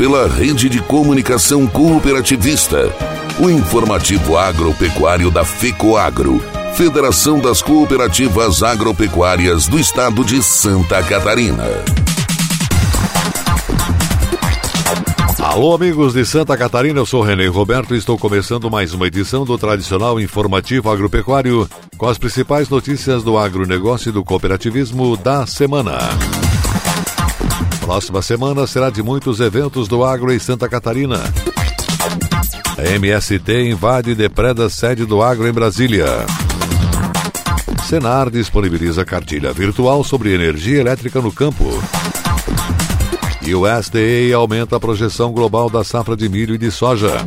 pela 0.00 0.26
rede 0.26 0.70
de 0.70 0.80
comunicação 0.80 1.66
cooperativista, 1.66 2.90
o 3.38 3.50
informativo 3.50 4.38
agropecuário 4.38 5.30
da 5.30 5.44
FECOAGRO, 5.44 6.42
Federação 6.74 7.38
das 7.38 7.60
Cooperativas 7.60 8.62
Agropecuárias 8.62 9.68
do 9.68 9.78
Estado 9.78 10.24
de 10.24 10.42
Santa 10.42 11.02
Catarina. 11.02 11.66
Alô, 15.38 15.74
amigos 15.74 16.14
de 16.14 16.24
Santa 16.24 16.56
Catarina, 16.56 16.98
eu 16.98 17.04
sou 17.04 17.20
René 17.20 17.48
Roberto 17.48 17.94
e 17.94 17.98
estou 17.98 18.16
começando 18.16 18.70
mais 18.70 18.94
uma 18.94 19.06
edição 19.06 19.44
do 19.44 19.58
tradicional 19.58 20.18
informativo 20.18 20.90
agropecuário 20.90 21.68
com 21.98 22.08
as 22.08 22.16
principais 22.16 22.70
notícias 22.70 23.22
do 23.22 23.36
agronegócio 23.36 24.08
e 24.08 24.12
do 24.12 24.24
cooperativismo 24.24 25.14
da 25.18 25.46
semana. 25.46 25.98
Próxima 27.90 28.22
semana 28.22 28.68
será 28.68 28.88
de 28.88 29.02
muitos 29.02 29.40
eventos 29.40 29.88
do 29.88 30.04
agro 30.04 30.32
em 30.32 30.38
Santa 30.38 30.68
Catarina. 30.68 31.18
A 32.78 32.88
MST 32.88 33.68
invade 33.68 34.12
e 34.12 34.14
depreda 34.14 34.70
sede 34.70 35.04
do 35.04 35.20
agro 35.20 35.48
em 35.48 35.52
Brasília. 35.52 36.06
Senar 37.88 38.30
disponibiliza 38.30 39.04
cartilha 39.04 39.52
virtual 39.52 40.04
sobre 40.04 40.32
energia 40.32 40.80
elétrica 40.80 41.20
no 41.20 41.32
campo. 41.32 41.64
E 43.42 43.52
o 43.56 43.64
SDA 43.66 44.36
aumenta 44.36 44.76
a 44.76 44.80
projeção 44.80 45.32
global 45.32 45.68
da 45.68 45.82
safra 45.82 46.16
de 46.16 46.28
milho 46.28 46.54
e 46.54 46.58
de 46.58 46.70
soja. 46.70 47.26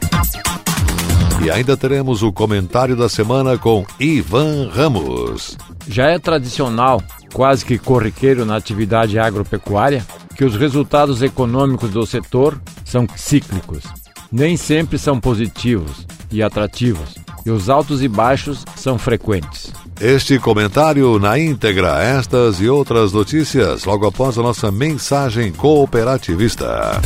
E 1.44 1.52
ainda 1.52 1.75
teremos 1.75 2.23
o 2.23 2.31
comentário 2.31 2.95
da 2.95 3.09
semana 3.09 3.58
com 3.58 3.86
Ivan 4.00 4.69
Ramos. 4.73 5.58
Já 5.89 6.06
é 6.06 6.17
tradicional, 6.17 7.03
quase 7.34 7.66
que 7.66 7.78
corriqueiro 7.78 8.45
na 8.45 8.56
atividade 8.56 9.19
agropecuária, 9.19 10.06
que 10.36 10.44
os 10.44 10.56
resultados 10.56 11.22
econômicos 11.22 11.92
do 11.92 12.06
setor 12.06 12.62
são 12.84 13.08
cíclicos. 13.16 13.84
Nem 14.31 14.58
sempre 14.58 14.98
são 14.98 15.20
positivos 15.20 16.08
e 16.31 16.42
atrativos, 16.42 17.16
e 17.45 17.52
os 17.52 17.70
altos 17.70 18.02
e 18.02 18.08
baixos 18.08 18.66
são 18.75 18.97
frequentes. 18.97 19.72
Este 20.02 20.40
comentário 20.40 21.19
na 21.19 21.38
íntegra, 21.38 22.02
estas 22.02 22.59
e 22.59 22.68
outras 22.68 23.13
notícias, 23.13 23.85
logo 23.85 24.08
após 24.08 24.38
a 24.38 24.41
nossa 24.41 24.72
mensagem 24.72 25.52
cooperativista. 25.52 27.00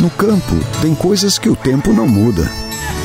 No 0.00 0.10
campo, 0.10 0.56
tem 0.80 0.94
coisas 0.94 1.38
que 1.38 1.48
o 1.48 1.56
tempo 1.56 1.92
não 1.92 2.06
muda, 2.06 2.50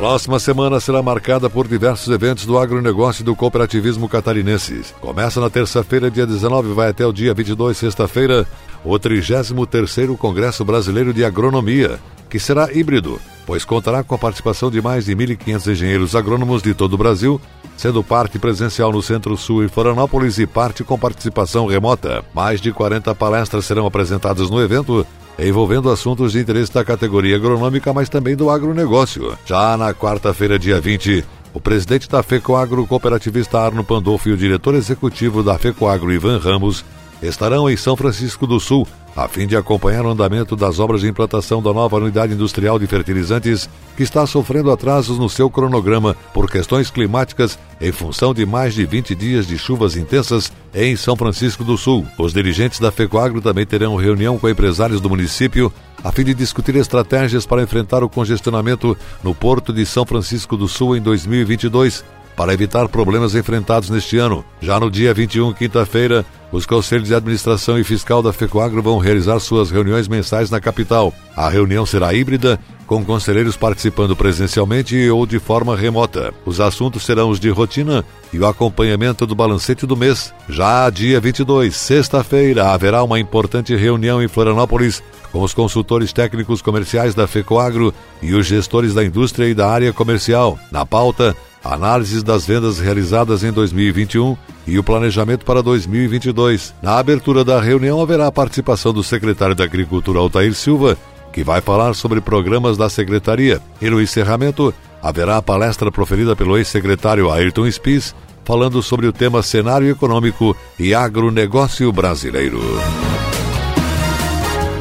Próxima 0.00 0.38
semana 0.38 0.80
será 0.80 1.02
marcada 1.02 1.50
por 1.50 1.68
diversos 1.68 2.08
eventos 2.08 2.46
do 2.46 2.58
agronegócio 2.58 3.20
e 3.20 3.24
do 3.24 3.36
cooperativismo 3.36 4.08
catarinense. 4.08 4.94
Começa 4.98 5.42
na 5.42 5.50
terça-feira, 5.50 6.10
dia 6.10 6.26
19, 6.26 6.72
vai 6.72 6.88
até 6.88 7.04
o 7.04 7.12
dia 7.12 7.34
22, 7.34 7.76
sexta-feira, 7.76 8.46
o 8.82 8.92
33º 8.92 10.16
Congresso 10.16 10.64
Brasileiro 10.64 11.12
de 11.12 11.22
Agronomia, 11.22 12.00
que 12.30 12.38
será 12.40 12.72
híbrido, 12.72 13.20
pois 13.44 13.62
contará 13.62 14.02
com 14.02 14.14
a 14.14 14.18
participação 14.18 14.70
de 14.70 14.80
mais 14.80 15.04
de 15.04 15.14
1.500 15.14 15.70
engenheiros 15.70 16.16
agrônomos 16.16 16.62
de 16.62 16.72
todo 16.72 16.94
o 16.94 16.98
Brasil, 16.98 17.38
sendo 17.76 18.02
parte 18.02 18.38
presencial 18.38 18.90
no 18.90 19.02
Centro-Sul 19.02 19.64
e 19.64 19.68
Florianópolis 19.68 20.38
e 20.38 20.46
parte 20.46 20.82
com 20.82 20.98
participação 20.98 21.66
remota. 21.66 22.24
Mais 22.32 22.58
de 22.58 22.72
40 22.72 23.14
palestras 23.14 23.66
serão 23.66 23.84
apresentadas 23.84 24.48
no 24.48 24.62
evento, 24.62 25.06
envolvendo 25.38 25.90
assuntos 25.90 26.32
de 26.32 26.38
interesse 26.38 26.72
da 26.72 26.84
categoria 26.84 27.36
agronômica, 27.36 27.92
mas 27.92 28.08
também 28.08 28.36
do 28.36 28.50
agronegócio. 28.50 29.36
Já 29.44 29.76
na 29.76 29.94
quarta-feira, 29.94 30.58
dia 30.58 30.80
20, 30.80 31.24
o 31.52 31.60
presidente 31.60 32.08
da 32.08 32.22
FECOAGRO, 32.22 32.86
cooperativista 32.86 33.58
Arno 33.58 33.82
Pandolfo 33.82 34.28
e 34.28 34.32
o 34.32 34.36
diretor 34.36 34.74
executivo 34.74 35.42
da 35.42 35.58
FECOAGRO, 35.58 36.12
Ivan 36.12 36.38
Ramos, 36.38 36.84
estarão 37.22 37.68
em 37.68 37.76
São 37.76 37.96
Francisco 37.96 38.46
do 38.46 38.60
Sul, 38.60 38.86
a 39.16 39.28
fim 39.28 39.46
de 39.46 39.56
acompanhar 39.56 40.04
o 40.04 40.10
andamento 40.10 40.54
das 40.56 40.78
obras 40.78 41.00
de 41.00 41.08
implantação 41.08 41.62
da 41.62 41.72
nova 41.72 41.96
unidade 41.96 42.32
industrial 42.32 42.78
de 42.78 42.86
fertilizantes, 42.86 43.68
que 43.96 44.02
está 44.02 44.26
sofrendo 44.26 44.70
atrasos 44.70 45.18
no 45.18 45.28
seu 45.28 45.50
cronograma 45.50 46.16
por 46.32 46.50
questões 46.50 46.90
climáticas 46.90 47.58
em 47.80 47.92
função 47.92 48.32
de 48.32 48.46
mais 48.46 48.74
de 48.74 48.84
20 48.86 49.14
dias 49.14 49.46
de 49.46 49.58
chuvas 49.58 49.96
intensas 49.96 50.52
em 50.74 50.96
São 50.96 51.16
Francisco 51.16 51.64
do 51.64 51.76
Sul. 51.76 52.06
Os 52.18 52.32
dirigentes 52.32 52.78
da 52.78 52.92
FECOAGRO 52.92 53.40
também 53.40 53.66
terão 53.66 53.96
reunião 53.96 54.38
com 54.38 54.48
empresários 54.48 55.00
do 55.00 55.10
município 55.10 55.72
a 56.02 56.10
fim 56.10 56.24
de 56.24 56.32
discutir 56.32 56.76
estratégias 56.76 57.44
para 57.44 57.62
enfrentar 57.62 58.02
o 58.02 58.08
congestionamento 58.08 58.96
no 59.22 59.34
porto 59.34 59.72
de 59.72 59.84
São 59.84 60.06
Francisco 60.06 60.56
do 60.56 60.66
Sul 60.66 60.96
em 60.96 61.02
2022 61.02 62.02
para 62.40 62.54
evitar 62.54 62.88
problemas 62.88 63.34
enfrentados 63.34 63.90
neste 63.90 64.16
ano. 64.16 64.42
Já 64.62 64.80
no 64.80 64.90
dia 64.90 65.12
21, 65.12 65.52
quinta-feira, 65.52 66.24
os 66.50 66.64
conselhos 66.64 67.08
de 67.08 67.14
administração 67.14 67.78
e 67.78 67.84
fiscal 67.84 68.22
da 68.22 68.32
FECOAGRO 68.32 68.80
vão 68.80 68.96
realizar 68.96 69.38
suas 69.40 69.70
reuniões 69.70 70.08
mensais 70.08 70.50
na 70.50 70.58
capital. 70.58 71.12
A 71.36 71.50
reunião 71.50 71.84
será 71.84 72.14
híbrida, 72.14 72.58
com 72.86 73.04
conselheiros 73.04 73.58
participando 73.58 74.16
presencialmente 74.16 75.10
ou 75.10 75.26
de 75.26 75.38
forma 75.38 75.76
remota. 75.76 76.32
Os 76.46 76.62
assuntos 76.62 77.04
serão 77.04 77.28
os 77.28 77.38
de 77.38 77.50
rotina 77.50 78.02
e 78.32 78.38
o 78.38 78.46
acompanhamento 78.46 79.26
do 79.26 79.34
balancete 79.34 79.84
do 79.84 79.94
mês. 79.94 80.32
Já 80.48 80.88
dia 80.88 81.20
22, 81.20 81.76
sexta-feira, 81.76 82.70
haverá 82.70 83.02
uma 83.02 83.20
importante 83.20 83.76
reunião 83.76 84.22
em 84.22 84.28
Florianópolis 84.28 85.02
com 85.30 85.42
os 85.42 85.52
consultores 85.52 86.10
técnicos 86.10 86.62
comerciais 86.62 87.14
da 87.14 87.26
FECOAGRO 87.26 87.92
e 88.22 88.32
os 88.32 88.46
gestores 88.46 88.94
da 88.94 89.04
indústria 89.04 89.46
e 89.46 89.54
da 89.54 89.68
área 89.68 89.92
comercial. 89.92 90.58
Na 90.72 90.86
pauta, 90.86 91.36
análises 91.64 92.22
das 92.22 92.46
vendas 92.46 92.78
realizadas 92.78 93.44
em 93.44 93.52
2021 93.52 94.36
e 94.66 94.78
o 94.78 94.84
planejamento 94.84 95.44
para 95.44 95.62
2022. 95.62 96.74
Na 96.82 96.98
abertura 96.98 97.44
da 97.44 97.60
reunião 97.60 98.00
haverá 98.00 98.26
a 98.26 98.32
participação 98.32 98.92
do 98.92 99.02
secretário 99.02 99.54
da 99.54 99.64
Agricultura 99.64 100.18
Altair 100.18 100.54
Silva, 100.54 100.96
que 101.32 101.44
vai 101.44 101.60
falar 101.60 101.94
sobre 101.94 102.20
programas 102.20 102.76
da 102.76 102.88
secretaria. 102.88 103.60
E 103.80 103.88
no 103.88 104.00
encerramento, 104.00 104.74
haverá 105.02 105.36
a 105.36 105.42
palestra 105.42 105.90
proferida 105.90 106.34
pelo 106.34 106.56
ex-secretário 106.58 107.30
Ayrton 107.30 107.70
Spies, 107.70 108.14
falando 108.44 108.82
sobre 108.82 109.06
o 109.06 109.12
tema 109.12 109.42
cenário 109.42 109.88
econômico 109.88 110.56
e 110.78 110.94
agronegócio 110.94 111.92
brasileiro. 111.92 112.60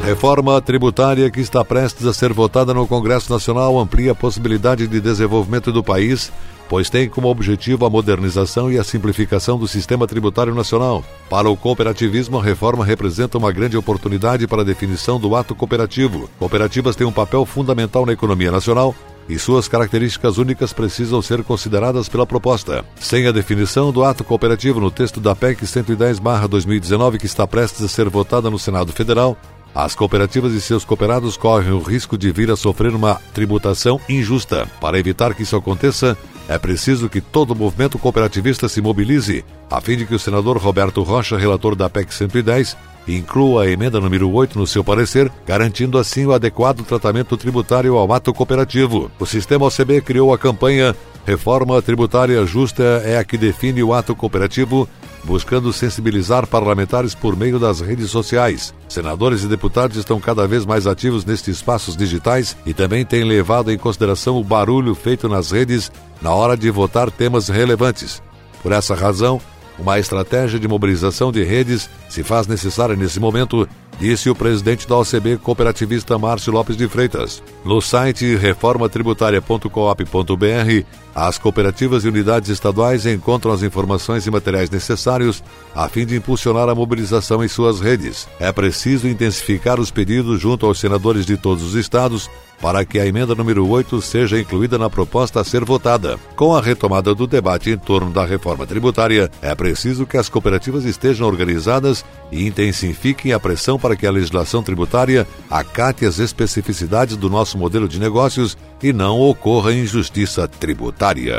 Reforma 0.04 0.60
tributária 0.60 1.30
que 1.30 1.40
está 1.40 1.64
prestes 1.64 2.08
a 2.08 2.14
ser 2.14 2.34
votada 2.34 2.74
no 2.74 2.88
Congresso 2.88 3.32
Nacional 3.32 3.78
amplia 3.78 4.14
a 4.14 4.16
possibilidade 4.16 4.88
de 4.88 5.00
desenvolvimento 5.00 5.72
do 5.72 5.84
país 5.84 6.32
pois 6.70 6.90
tem 6.90 7.10
como 7.10 7.28
objetivo 7.28 7.86
a 7.86 7.90
modernização 7.90 8.72
e 8.72 8.78
a 8.78 8.84
simplificação 8.84 9.58
do 9.58 9.68
sistema 9.68 10.08
tributário 10.08 10.54
nacional. 10.54 11.04
Para 11.28 11.50
o 11.50 11.58
cooperativismo, 11.58 12.40
a 12.40 12.44
reforma 12.44 12.86
representa 12.86 13.38
uma 13.40 13.52
grande 13.52 13.76
oportunidade 13.76 14.48
para 14.48 14.62
a 14.62 14.66
definição 14.66 15.20
do 15.20 15.36
ato 15.36 15.56
cooperativo. 15.56 16.30
Cooperativas 16.38 16.96
têm 16.96 17.08
um 17.08 17.12
papel 17.12 17.44
fundamental 17.46 18.06
na 18.06 18.14
economia 18.14 18.52
nacional 18.52 18.96
e 19.28 19.38
suas 19.38 19.68
características 19.68 20.38
únicas 20.38 20.72
precisam 20.72 21.22
ser 21.22 21.44
consideradas 21.44 22.08
pela 22.08 22.26
proposta. 22.26 22.86
Sem 23.00 23.28
a 23.28 23.32
definição 23.32 23.92
do 23.92 24.04
ato 24.04 24.24
cooperativo 24.24 24.80
no 24.80 24.92
texto 24.92 25.20
da 25.20 25.36
PEC 25.36 25.66
110-2019, 25.66 27.18
que 27.18 27.26
está 27.26 27.48
prestes 27.48 27.84
a 27.84 27.88
ser 27.88 28.10
votada 28.10 28.50
no 28.50 28.58
Senado 28.58 28.92
Federal, 28.92 29.36
as 29.74 29.94
cooperativas 29.94 30.54
e 30.54 30.62
seus 30.62 30.84
cooperados 30.84 31.38
correm 31.38 31.72
o 31.72 31.80
risco 31.80 32.18
de 32.18 32.32
vir 32.32 32.50
a 32.50 32.56
sofrer 32.56 32.94
uma 32.94 33.22
tributação 33.34 34.02
injusta. 34.10 34.68
Para 34.82 34.98
evitar 34.98 35.36
que 35.36 35.44
isso 35.44 35.56
aconteça, 35.56 36.18
é 36.50 36.58
preciso 36.58 37.08
que 37.08 37.22
todo 37.22 37.52
o 37.52 37.56
movimento 37.56 38.00
cooperativista 38.00 38.68
se 38.68 38.82
mobilize, 38.82 39.46
a 39.70 39.80
fim 39.80 39.96
de 39.96 40.06
que 40.08 40.16
o 40.16 40.20
senador 40.20 40.58
Roberto 40.58 41.04
Rocha, 41.04 41.38
relator 41.38 41.76
da 41.76 41.88
PEC 41.88 42.12
110, 42.12 42.76
inclua 43.08 43.64
a 43.64 43.70
emenda 43.70 44.00
número 44.00 44.32
8 44.32 44.58
no 44.58 44.66
seu 44.66 44.84
parecer, 44.84 45.32
garantindo 45.46 46.00
assim 46.00 46.26
o 46.26 46.34
adequado 46.34 46.84
tratamento 46.84 47.38
tributário 47.38 47.96
ao 47.96 48.12
ato 48.12 48.34
cooperativo. 48.34 49.12
O 49.20 49.28
sistema 49.28 49.68
OCB 49.68 50.02
criou 50.02 50.34
a 50.34 50.40
campanha 50.40 50.96
Reforma 51.24 51.80
Tributária 51.84 52.44
Justa 52.48 52.84
é 53.06 53.20
a 53.20 53.24
que 53.24 53.38
define 53.38 53.84
o 53.84 53.94
ato 53.94 54.16
cooperativo, 54.16 54.90
buscando 55.24 55.72
sensibilizar 55.74 56.48
parlamentares 56.48 57.14
por 57.14 57.36
meio 57.36 57.60
das 57.60 57.82
redes 57.82 58.10
sociais. 58.10 58.74
Senadores 58.88 59.44
e 59.44 59.48
deputados 59.48 59.98
estão 59.98 60.20
cada 60.20 60.48
vez 60.48 60.66
mais 60.66 60.88
ativos 60.88 61.26
nestes 61.26 61.58
espaços 61.58 61.96
digitais 61.96 62.56
e 62.66 62.74
também 62.74 63.06
têm 63.06 63.24
levado 63.24 63.72
em 63.72 63.78
consideração 63.78 64.38
o 64.38 64.44
barulho 64.44 64.96
feito 64.96 65.28
nas 65.28 65.52
redes 65.52 65.92
na 66.22 66.34
hora 66.34 66.56
de 66.56 66.70
votar 66.70 67.12
temas 67.12 67.48
relevantes. 67.48 68.22
Por 68.62 68.72
essa 68.72 68.96
razão, 68.96 69.42
uma 69.78 69.98
estratégia 69.98 70.60
de 70.60 70.68
mobilização 70.68 71.32
de 71.32 71.44
redes 71.44 71.90
se 72.10 72.24
faz 72.24 72.48
necessária 72.48 72.96
nesse 72.96 73.20
momento, 73.20 73.68
disse 74.00 74.30
o 74.30 74.36
presidente 74.36 74.88
da 74.88 74.98
OCB 74.98 75.38
cooperativista 75.38 76.18
Márcio 76.18 76.54
Lopes 76.54 76.78
de 76.78 76.88
Freitas. 76.88 77.44
No 77.66 77.82
site 77.82 78.36
reformatributária.coop.br, 78.36 80.86
as 81.14 81.38
cooperativas 81.38 82.06
e 82.06 82.08
unidades 82.08 82.50
estaduais 82.50 83.06
encontram 83.06 83.52
as 83.52 83.62
informações 83.62 84.26
e 84.26 84.32
materiais 84.32 84.70
necessários 84.70 85.44
a 85.76 85.90
fim 85.90 86.06
de 86.06 86.16
impulsionar 86.16 86.70
a 86.70 86.76
mobilização 86.76 87.44
em 87.44 87.50
suas 87.50 87.82
redes. 87.82 88.28
É 88.40 88.52
preciso 88.52 89.08
intensificar 89.08 89.80
os 89.80 89.92
pedidos 89.92 90.40
junto 90.40 90.66
aos 90.66 90.80
senadores 90.80 91.26
de 91.26 91.36
todos 91.36 91.64
os 91.64 91.76
estados 91.76 92.30
para 92.62 92.86
que 92.86 93.00
a 93.00 93.06
emenda 93.06 93.34
número 93.36 93.68
8 93.68 94.02
seja 94.02 94.40
incluída 94.40 94.78
na 94.78 94.90
proposta 94.90 95.40
a 95.40 95.44
ser 95.44 95.64
votada. 95.64 96.20
Com 96.36 96.56
a 96.56 96.62
retomada 96.62 97.16
do 97.16 97.26
debate 97.26 97.72
em 97.72 97.78
torno 97.78 98.12
da 98.12 98.26
reforma 98.26 98.66
tributária, 98.66 99.30
é 99.42 99.54
preciso 99.56 100.06
que 100.06 100.18
as 100.18 100.30
cooperativas 100.30 100.86
estejam 100.86 101.28
organizadas 101.28 102.04
e 102.32 102.46
intensifiquem 102.46 103.34
a 103.34 103.40
pressão 103.40 103.80
para 103.80 103.96
que 103.96 104.06
a 104.06 104.12
legislação 104.12 104.62
tributária 104.62 105.28
acate 105.50 106.06
as 106.06 106.20
especificidades 106.20 107.16
do 107.16 107.30
nosso 107.30 107.58
modelo 107.58 107.88
de 107.88 108.00
negócios 108.00 108.58
e 108.82 108.94
não 108.94 109.20
ocorra 109.20 109.74
injustiça 109.74 110.48
tributária. 110.48 111.38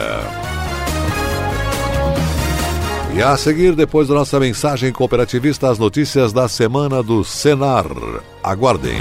E 3.14 3.22
a 3.22 3.36
seguir, 3.36 3.74
depois 3.74 4.08
da 4.08 4.14
nossa 4.14 4.38
mensagem 4.38 4.92
cooperativista, 4.92 5.68
as 5.68 5.78
notícias 5.78 6.32
da 6.32 6.48
semana 6.48 7.02
do 7.02 7.24
Senar. 7.24 7.86
Aguardem. 8.42 9.00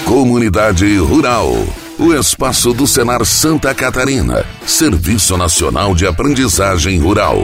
Comunidade 0.06 0.98
Rural. 0.98 1.51
O 1.98 2.13
espaço 2.13 2.74
do 2.74 2.86
Senar 2.86 3.25
Santa 3.25 3.74
Catarina. 3.74 4.46
Serviço 4.65 5.36
Nacional 5.36 5.96
de 5.96 6.06
Aprendizagem 6.06 7.00
Rural. 7.00 7.44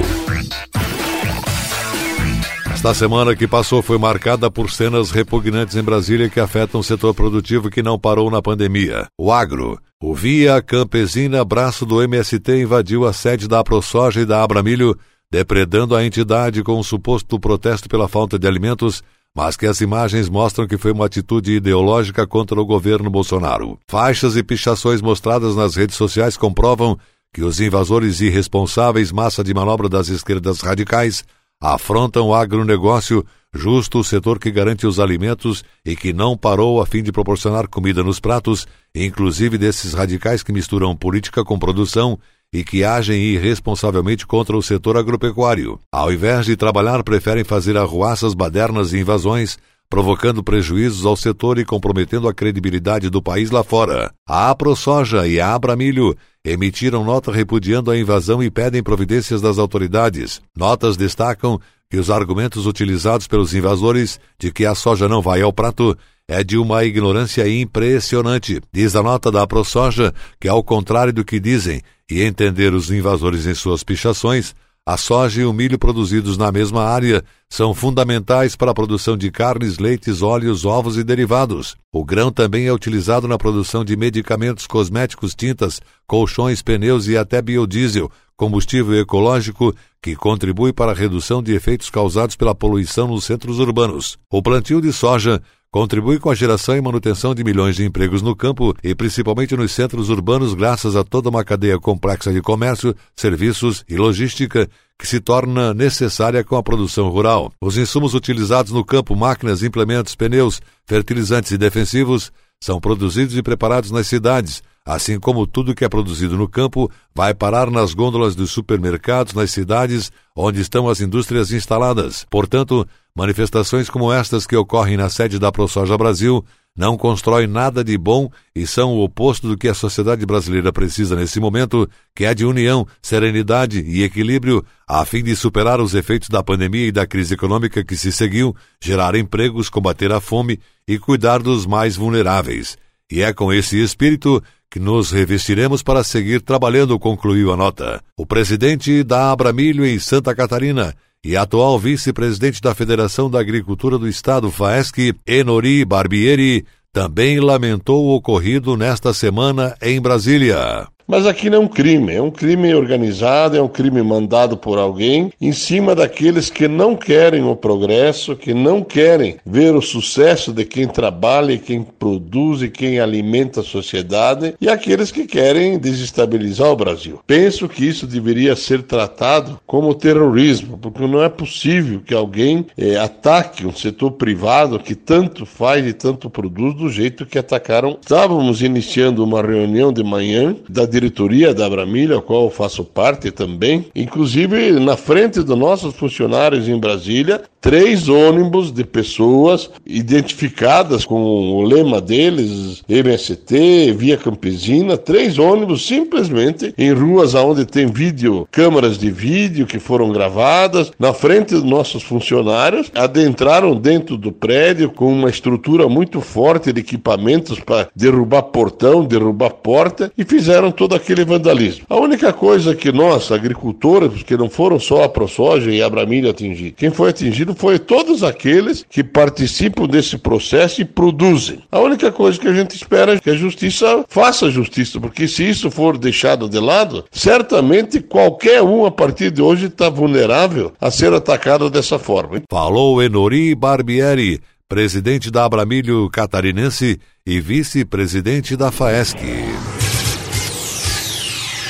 Esta 2.84 2.96
semana 2.96 3.34
que 3.34 3.48
passou 3.48 3.82
foi 3.82 3.98
marcada 3.98 4.52
por 4.52 4.70
cenas 4.70 5.10
repugnantes 5.10 5.78
em 5.78 5.82
Brasília 5.82 6.28
que 6.28 6.38
afetam 6.38 6.82
o 6.82 6.84
setor 6.84 7.14
produtivo 7.14 7.70
que 7.70 7.82
não 7.82 7.98
parou 7.98 8.30
na 8.30 8.42
pandemia. 8.42 9.08
O 9.18 9.32
agro. 9.32 9.80
O 10.02 10.14
Via 10.14 10.62
Campesina, 10.62 11.46
braço 11.46 11.86
do 11.86 12.02
MST, 12.02 12.62
invadiu 12.62 13.08
a 13.08 13.14
sede 13.14 13.48
da 13.48 13.62
AproSoja 13.62 14.20
e 14.20 14.26
da 14.26 14.44
Abramilho, 14.44 14.98
depredando 15.32 15.96
a 15.96 16.06
entidade 16.06 16.62
com 16.62 16.78
um 16.78 16.84
suposto 16.84 17.40
protesto 17.40 17.88
pela 17.88 18.10
falta 18.10 18.38
de 18.38 18.46
alimentos, 18.46 19.02
mas 19.34 19.56
que 19.56 19.66
as 19.66 19.80
imagens 19.80 20.28
mostram 20.28 20.68
que 20.68 20.78
foi 20.78 20.92
uma 20.92 21.06
atitude 21.06 21.54
ideológica 21.54 22.28
contra 22.28 22.60
o 22.60 22.66
governo 22.66 23.10
Bolsonaro. 23.10 23.80
Faixas 23.88 24.36
e 24.36 24.44
pichações 24.44 25.02
mostradas 25.02 25.56
nas 25.56 25.78
redes 25.78 25.96
sociais 25.96 26.36
comprovam 26.36 27.00
que 27.34 27.44
os 27.44 27.62
invasores 27.62 28.20
irresponsáveis, 28.20 29.10
massa 29.10 29.42
de 29.42 29.54
manobra 29.54 29.88
das 29.88 30.10
esquerdas 30.10 30.60
radicais, 30.60 31.24
afrontam 31.64 32.28
o 32.28 32.36
agronegócio, 32.36 33.26
justo 33.54 34.00
o 34.00 34.04
setor 34.04 34.38
que 34.38 34.52
garante 34.52 34.86
os 34.86 35.00
alimentos 35.00 35.64
e 35.86 35.96
que 35.96 36.12
não 36.12 36.36
parou 36.36 36.82
a 36.82 36.86
fim 36.86 37.02
de 37.02 37.10
proporcionar 37.10 37.70
comida 37.70 38.04
nos 38.04 38.20
pratos, 38.20 38.68
inclusive 38.94 39.58
desses 39.58 39.94
radicais 39.94 40.44
que 40.44 40.52
misturam 40.52 40.94
política 40.94 41.42
com 41.46 41.58
produção 41.58 42.20
e 42.52 42.66
que 42.66 42.84
agem 42.84 43.18
irresponsavelmente 43.18 44.28
contra 44.28 44.58
o 44.58 44.62
setor 44.62 44.98
agropecuário. 44.98 45.80
Ao 45.90 46.12
invés 46.12 46.46
de 46.46 46.58
trabalhar, 46.58 47.02
preferem 47.02 47.46
fazer 47.46 47.78
arruaças, 47.78 48.34
badernas 48.34 48.92
e 48.92 49.00
invasões, 49.00 49.58
provocando 49.90 50.44
prejuízos 50.44 51.06
ao 51.06 51.16
setor 51.16 51.60
e 51.60 51.66
comprometendo 51.66 52.28
a 52.28 52.34
credibilidade 52.34 53.10
do 53.10 53.22
país 53.22 53.52
lá 53.52 53.64
fora. 53.64 54.12
A 54.28 54.50
AproSoja 54.50 55.28
e 55.28 55.40
a 55.40 55.54
Abramilho 55.54 56.16
emitiram 56.44 57.04
nota 57.04 57.32
repudiando 57.32 57.92
a 57.92 57.98
invasão 57.98 58.42
e 58.42 58.50
pedem 58.50 58.84
providências 58.84 59.42
das 59.42 59.58
autoridades. 59.58 60.42
Notas 60.56 60.98
destacam 60.98 61.60
que 61.90 61.98
os 61.98 62.10
argumentos 62.10 62.66
utilizados 62.66 63.28
pelos 63.28 63.54
invasores 63.54 64.20
de 64.40 64.52
que 64.52 64.66
a 64.66 64.74
soja 64.74 65.08
não 65.08 65.22
vai 65.22 65.42
ao 65.42 65.54
prato 65.54 65.96
é 66.28 66.44
de 66.44 66.58
uma 66.58 66.84
ignorância 66.84 67.48
impressionante. 67.48 68.62
Diz 68.72 68.96
a 68.96 69.04
nota 69.04 69.32
da 69.32 69.46
ProSoja 69.46 70.14
que, 70.40 70.48
ao 70.48 70.64
contrário 70.64 71.14
do 71.14 71.24
que 71.24 71.40
dizem 71.40 71.82
e 72.10 72.22
entender 72.24 72.74
os 72.74 72.90
invasores 72.90 73.46
em 73.46 73.54
suas 73.54 73.84
pichações, 73.84 74.56
a 74.86 74.98
soja 74.98 75.42
e 75.42 75.46
o 75.46 75.54
milho 75.54 75.80
produzidos 75.80 76.38
na 76.38 76.52
mesma 76.52 76.84
área 76.84 77.24
são 77.50 77.74
fundamentais 77.74 78.54
para 78.54 78.72
a 78.72 78.74
produção 78.74 79.16
de 79.16 79.32
carnes, 79.32 79.78
leites, 79.78 80.22
óleos, 80.22 80.66
ovos 80.66 80.98
e 80.98 81.04
derivados. 81.06 81.78
O 81.90 82.04
grão 82.04 82.30
também 82.30 82.66
é 82.66 82.74
utilizado 82.74 83.26
na 83.26 83.38
produção 83.38 83.86
de 83.86 83.96
medicamentos, 83.96 84.68
cosméticos, 84.68 85.34
tintas, 85.34 85.80
colchões, 86.06 86.62
pneus 86.62 87.08
e 87.08 87.16
até 87.16 87.42
biodiesel, 87.42 88.12
combustível 88.36 89.00
ecológico 89.00 89.74
que 90.02 90.18
contribui 90.18 90.74
para 90.74 90.92
a 90.92 90.96
redução 90.96 91.42
de 91.42 91.54
efeitos 91.54 91.90
causados 91.90 92.36
pela 92.36 92.54
poluição 92.54 93.08
nos 93.08 93.24
centros 93.24 93.60
urbanos. 93.60 94.18
O 94.30 94.42
plantio 94.42 94.82
de 94.82 94.92
soja 94.92 95.42
contribui 95.74 96.20
com 96.20 96.30
a 96.30 96.36
geração 96.36 96.78
e 96.78 96.82
manutenção 96.82 97.34
de 97.34 97.44
milhões 97.44 97.76
de 97.76 97.84
empregos 97.84 98.22
no 98.22 98.36
campo 98.36 98.76
e 98.84 98.94
principalmente 98.94 99.58
nos 99.58 99.72
centros 99.72 100.08
urbanos, 100.08 100.54
graças 100.54 100.96
a 100.96 101.04
toda 101.04 101.30
uma 101.30 101.44
cadeia 101.44 101.80
complexa 101.80 102.32
de 102.32 102.44
comércio, 102.44 102.96
serviços 103.16 103.84
e 103.90 103.96
logística 103.98 104.70
que 105.00 105.08
se 105.08 105.20
torna 105.20 105.74
necessária 105.74 106.44
com 106.44 106.56
a 106.58 106.62
produção 106.62 107.10
rural. 107.10 107.52
Os 107.60 107.76
insumos 107.76 108.14
utilizados 108.14 108.72
no 108.72 108.86
campo, 108.86 109.16
máquinas, 109.16 109.64
implementos, 109.64 110.14
pneus, 110.14 110.62
fertilizantes 110.86 111.52
e 111.52 111.58
defensivos, 111.58 112.32
são 112.64 112.80
produzidos 112.80 113.36
e 113.36 113.44
preparados 113.44 113.92
nas 113.92 114.08
cidades, 114.08 114.64
assim 114.86 115.20
como 115.20 115.46
tudo 115.46 115.76
que 115.76 115.84
é 115.84 115.90
produzido 115.90 116.38
no 116.38 116.48
campo 116.48 116.90
vai 117.14 117.34
parar 117.34 117.70
nas 117.70 117.94
gôndolas 117.94 118.36
dos 118.36 118.52
supermercados 118.52 119.34
nas 119.34 119.52
cidades 119.52 120.14
onde 120.34 120.62
estão 120.62 120.88
as 120.88 121.02
indústrias 121.02 121.52
instaladas. 121.52 122.26
Portanto, 122.30 122.88
Manifestações 123.16 123.92
como 123.92 124.12
estas 124.12 124.48
que 124.48 124.56
ocorrem 124.56 124.98
na 124.98 125.08
sede 125.08 125.38
da 125.38 125.52
ProSoja 125.52 125.96
Brasil 125.96 126.44
não 126.76 126.98
constroem 126.98 127.46
nada 127.48 127.84
de 127.84 127.98
bom 127.98 128.30
e 128.56 128.66
são 128.66 128.94
o 128.94 129.04
oposto 129.04 129.48
do 129.48 129.58
que 129.58 129.68
a 129.68 129.74
sociedade 129.74 130.26
brasileira 130.26 130.74
precisa 130.74 131.16
nesse 131.16 131.40
momento, 131.40 131.88
que 132.16 132.26
é 132.26 132.34
de 132.34 132.46
união, 132.46 132.88
serenidade 133.02 133.82
e 133.82 134.04
equilíbrio, 134.04 134.66
a 134.88 135.06
fim 135.06 135.24
de 135.24 135.36
superar 135.36 135.80
os 135.80 135.94
efeitos 135.94 136.30
da 136.30 136.44
pandemia 136.44 136.88
e 136.88 136.92
da 136.92 137.06
crise 137.06 137.36
econômica 137.36 137.84
que 137.84 137.96
se 137.96 138.12
seguiu, 138.12 138.56
gerar 138.82 139.16
empregos, 139.16 139.70
combater 139.70 140.12
a 140.12 140.20
fome 140.20 140.60
e 140.88 140.98
cuidar 140.98 141.44
dos 141.44 141.66
mais 141.66 141.96
vulneráveis. 141.96 142.78
E 143.12 143.22
é 143.22 143.32
com 143.32 143.54
esse 143.54 143.82
espírito 143.82 144.42
que 144.70 144.80
nos 144.80 145.12
revestiremos 145.12 145.84
para 145.84 146.04
seguir 146.04 146.42
trabalhando, 146.42 146.98
concluiu 146.98 147.54
a 147.54 147.58
nota. 147.58 148.02
O 148.18 148.26
presidente 148.26 149.04
da 149.04 149.32
Abramilho 149.32 149.86
em 149.86 150.00
Santa 150.00 150.34
Catarina 150.34 150.96
e 151.24 151.38
atual 151.38 151.80
vice-presidente 151.80 152.62
da 152.62 152.76
Federação 152.76 153.30
da 153.30 153.40
Agricultura 153.40 153.98
do 153.98 154.08
Estado, 154.08 154.52
FAESC, 154.52 155.16
Enori 155.26 155.86
Barbieri, 155.86 156.66
também 156.92 157.40
lamentou 157.40 158.06
o 158.06 158.16
ocorrido 158.16 158.78
nesta 158.78 159.14
semana 159.14 159.76
em 159.82 160.00
Brasília. 160.00 160.88
Mas 161.08 161.26
aqui 161.26 161.50
não 161.50 161.58
é 161.58 161.62
um 161.62 161.68
crime, 161.68 162.14
é 162.14 162.22
um 162.22 162.32
crime 162.32 162.74
organizado, 162.74 163.58
é 163.58 163.62
um 163.62 163.68
crime 163.68 164.02
mandado 164.02 164.56
por 164.56 164.78
alguém 164.78 165.32
em 165.40 165.52
cima 165.52 165.94
daqueles 165.94 166.50
que 166.50 166.68
não 166.68 166.96
querem 166.96 167.44
o 167.44 167.56
progresso, 167.56 168.36
que 168.36 168.54
não 168.54 168.82
querem 168.82 169.38
ver 169.46 169.76
o 169.76 169.82
sucesso 169.82 170.54
de 170.54 170.64
quem 170.66 170.88
trabalha, 170.88 171.58
quem 171.58 171.84
produz 171.84 172.62
e 172.62 172.70
quem 172.70 173.00
alimenta 173.00 173.60
a 173.60 173.64
sociedade 173.64 174.56
e 174.60 174.70
aqueles 174.70 175.12
que 175.12 175.26
querem 175.26 175.78
desestabilizar 175.78 176.70
o 176.70 176.76
Brasil. 176.76 177.20
Penso 177.28 177.68
que 177.68 177.86
isso 177.86 178.08
deveria 178.08 178.56
ser 178.56 178.84
tratado 178.84 179.60
como 179.66 179.94
terrorismo, 179.94 180.78
porque 180.78 181.06
não 181.06 181.22
é 181.22 181.30
possível 181.30 182.02
que 182.06 182.14
alguém 182.14 182.66
é, 182.78 182.96
ataque 182.96 183.68
um 183.68 183.74
setor 183.74 184.12
privado 184.12 184.80
que 184.80 184.96
tanto 184.96 185.46
faz 185.46 185.86
e 185.86 185.94
tanto 185.94 186.30
produz 186.30 186.76
do 186.76 186.90
jeito 186.90 187.26
que 187.26 187.38
atacaram. 187.38 187.98
Estávamos 188.02 188.62
iniciando 188.62 189.24
uma 189.24 189.42
reunião 189.42 189.92
de 189.92 190.04
manhã 190.04 190.56
da 190.70 190.86
diretoria 190.94 191.54
da 191.54 191.66
Abramilha, 191.66 192.18
a 192.18 192.22
qual 192.22 192.44
eu 192.44 192.50
faço 192.52 192.84
parte 192.84 193.32
também. 193.32 193.88
Inclusive, 193.96 194.72
na 194.80 194.96
frente 194.96 195.42
dos 195.42 195.58
nossos 195.58 195.96
funcionários 195.96 196.70
em 196.70 196.80
Brasília, 196.80 197.42
três 197.60 198.10
ônibus 198.10 198.72
de 198.72 198.84
pessoas 198.84 199.70
identificadas 199.86 201.06
com 201.06 201.24
o 201.24 201.64
lema 201.64 202.02
deles, 202.02 202.84
MST, 202.90 203.94
Via 203.94 204.18
Campesina, 204.18 204.98
três 204.98 205.40
ônibus 205.40 205.88
simplesmente 205.88 206.74
em 206.78 206.92
ruas 206.92 207.34
onde 207.34 207.66
tem 207.66 207.88
vídeo, 207.88 208.46
câmeras 208.52 208.98
de 208.98 209.10
vídeo 209.10 209.66
que 209.66 209.80
foram 209.80 210.12
gravadas, 210.12 210.92
na 211.00 211.14
frente 211.14 211.54
dos 211.56 211.64
nossos 211.64 212.04
funcionários, 212.04 212.92
adentraram 212.94 213.76
dentro 213.76 214.18
do 214.18 214.32
prédio 214.32 214.92
com 214.92 215.12
uma 215.12 215.30
estrutura 215.30 215.88
muito 215.88 216.20
forte 216.20 216.74
de 216.74 216.82
equipamentos 216.82 217.60
para 217.62 217.88
derrubar 217.96 218.44
portão, 218.44 219.06
derrubar 219.06 219.52
porta 219.52 220.12
e 220.18 220.26
fizeram 220.26 220.70
todo 220.84 220.96
aquele 220.96 221.24
vandalismo. 221.24 221.86
A 221.90 221.96
única 221.96 222.34
coisa 222.34 222.76
que 222.76 222.92
nós, 222.92 223.32
agricultores, 223.32 224.22
que 224.22 224.36
não 224.36 224.50
foram 224.50 224.78
só 224.78 225.04
a 225.04 225.10
ProSoja 225.10 225.72
e 225.72 225.82
a 225.82 225.86
Abramilha 225.86 226.32
atingir, 226.32 226.72
quem 226.72 226.92
foi 226.92 227.12
atingido 227.12 227.56
foi 227.56 227.80
todos 227.80 228.22
aqueles 228.22 228.86
que 228.90 229.02
participam 229.02 229.88
desse 229.88 230.18
processo 230.18 230.82
e 230.82 230.86
produzem. 230.86 231.60
A 231.72 231.80
única 231.80 232.12
coisa 232.12 232.38
que 232.38 232.50
a 232.50 232.54
gente 232.54 232.76
espera 232.76 233.14
é 233.14 233.20
que 233.20 233.30
a 233.30 233.36
justiça 233.36 234.04
faça 234.10 234.52
justiça, 234.52 235.00
porque 235.00 235.26
se 235.26 235.50
isso 235.50 235.72
for 235.72 235.98
deixado 235.98 236.50
de 236.50 236.60
lado, 236.60 237.06
certamente 237.10 238.02
qualquer 238.02 238.62
um 238.62 238.86
a 238.86 238.92
partir 238.92 239.32
de 239.32 239.42
hoje 239.42 239.68
está 239.68 239.90
vulnerável 239.90 240.74
a 240.82 240.92
ser 240.92 241.14
atacado 241.14 241.70
dessa 241.70 241.98
forma. 241.98 242.42
Falou 242.52 243.02
Enori 243.02 243.56
Barbieri, 243.56 244.42
presidente 244.68 245.32
da 245.32 245.46
Abramilho 245.46 246.10
Catarinense 246.10 247.00
e 247.26 247.40
vice-presidente 247.40 248.58
da 248.58 248.70
FAESC. 248.70 249.83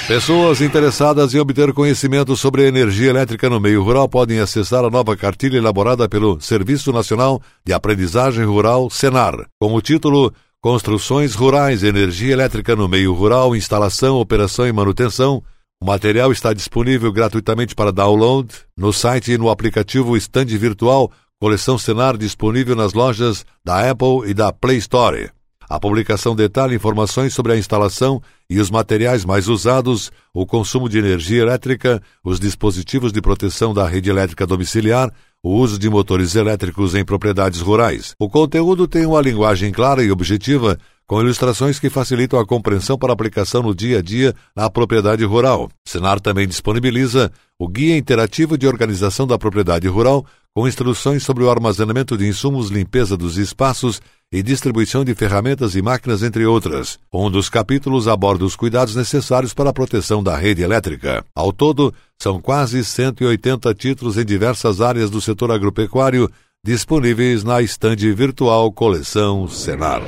Pessoas 0.07 0.59
interessadas 0.59 1.33
em 1.33 1.39
obter 1.39 1.71
conhecimento 1.71 2.35
sobre 2.35 2.67
energia 2.67 3.09
elétrica 3.09 3.49
no 3.49 3.57
meio 3.57 3.81
rural 3.81 4.09
podem 4.09 4.39
acessar 4.39 4.83
a 4.83 4.89
nova 4.89 5.15
cartilha 5.15 5.57
elaborada 5.57 6.09
pelo 6.09 6.41
Serviço 6.41 6.91
Nacional 6.91 7.41
de 7.65 7.71
Aprendizagem 7.71 8.43
Rural, 8.43 8.89
Senar, 8.89 9.33
com 9.57 9.73
o 9.73 9.81
título 9.81 10.33
Construções 10.61 11.35
Rurais, 11.35 11.83
Energia 11.83 12.33
Elétrica 12.33 12.75
no 12.75 12.87
Meio 12.87 13.13
Rural, 13.13 13.55
Instalação, 13.55 14.17
Operação 14.17 14.67
e 14.67 14.73
Manutenção. 14.73 15.41
O 15.81 15.85
material 15.85 16.33
está 16.33 16.51
disponível 16.51 17.11
gratuitamente 17.11 17.73
para 17.73 17.91
download 17.91 18.49
no 18.77 18.91
site 18.91 19.31
e 19.31 19.37
no 19.37 19.49
aplicativo 19.49 20.17
Stand 20.17 20.47
Virtual, 20.47 21.09
coleção 21.39 21.77
Senar 21.77 22.17
disponível 22.17 22.75
nas 22.75 22.91
lojas 22.91 23.45
da 23.63 23.89
Apple 23.89 24.29
e 24.29 24.33
da 24.33 24.51
Play 24.51 24.77
Store. 24.77 25.31
A 25.73 25.79
publicação 25.79 26.35
detalha 26.35 26.75
informações 26.75 27.33
sobre 27.33 27.51
a 27.51 27.57
instalação 27.57 28.21
e 28.47 28.59
os 28.59 28.69
materiais 28.69 29.25
mais 29.25 29.47
usados, 29.47 30.11
o 30.31 30.45
consumo 30.45 30.87
de 30.87 30.99
energia 30.99 31.41
elétrica, 31.41 31.99
os 32.23 32.39
dispositivos 32.39 33.11
de 33.11 33.19
proteção 33.19 33.73
da 33.73 33.87
rede 33.87 34.07
elétrica 34.07 34.45
domiciliar, 34.45 35.11
o 35.41 35.55
uso 35.55 35.79
de 35.79 35.89
motores 35.89 36.35
elétricos 36.35 36.93
em 36.93 37.03
propriedades 37.03 37.59
rurais. 37.59 38.13
O 38.19 38.29
conteúdo 38.29 38.87
tem 38.87 39.07
uma 39.07 39.19
linguagem 39.19 39.71
clara 39.71 40.03
e 40.03 40.11
objetiva, 40.11 40.77
com 41.07 41.19
ilustrações 41.19 41.79
que 41.79 41.89
facilitam 41.89 42.39
a 42.39 42.45
compreensão 42.45 42.95
para 42.95 43.11
aplicação 43.11 43.63
no 43.63 43.73
dia 43.73 43.97
a 43.97 44.01
dia 44.03 44.35
na 44.55 44.69
propriedade 44.69 45.25
rural. 45.25 45.71
Senar 45.87 46.19
também 46.19 46.47
disponibiliza 46.47 47.31
o 47.57 47.67
Guia 47.67 47.97
Interativo 47.97 48.59
de 48.59 48.67
Organização 48.67 49.25
da 49.25 49.39
Propriedade 49.39 49.87
Rural, 49.87 50.23
com 50.53 50.67
instruções 50.67 51.23
sobre 51.23 51.43
o 51.43 51.49
armazenamento 51.49 52.15
de 52.15 52.27
insumos, 52.27 52.69
limpeza 52.69 53.17
dos 53.17 53.37
espaços 53.37 53.99
e 54.33 54.41
distribuição 54.41 55.05
de 55.05 55.13
ferramentas 55.13 55.75
e 55.75 55.81
máquinas, 55.81 56.23
entre 56.23 56.43
outras. 56.43 56.97
Um 57.13 57.29
dos 57.29 57.49
capítulos 57.49 58.07
aborda 58.07 58.43
os 58.43 58.55
cuidados 58.55 58.95
necessários 58.95 59.53
para 59.53 59.69
a 59.69 59.73
proteção 59.73 60.23
da 60.23 60.35
rede 60.35 60.63
elétrica. 60.63 61.23
Ao 61.35 61.53
todo, 61.53 61.93
são 62.19 62.41
quase 62.41 62.83
180 62.83 63.71
títulos 63.75 64.17
em 64.17 64.25
diversas 64.25 64.81
áreas 64.81 65.11
do 65.11 65.21
setor 65.21 65.51
agropecuário 65.51 66.27
disponíveis 66.65 67.43
na 67.43 67.61
estande 67.61 68.11
virtual 68.11 68.71
Coleção 68.71 69.47
Senar. 69.47 70.01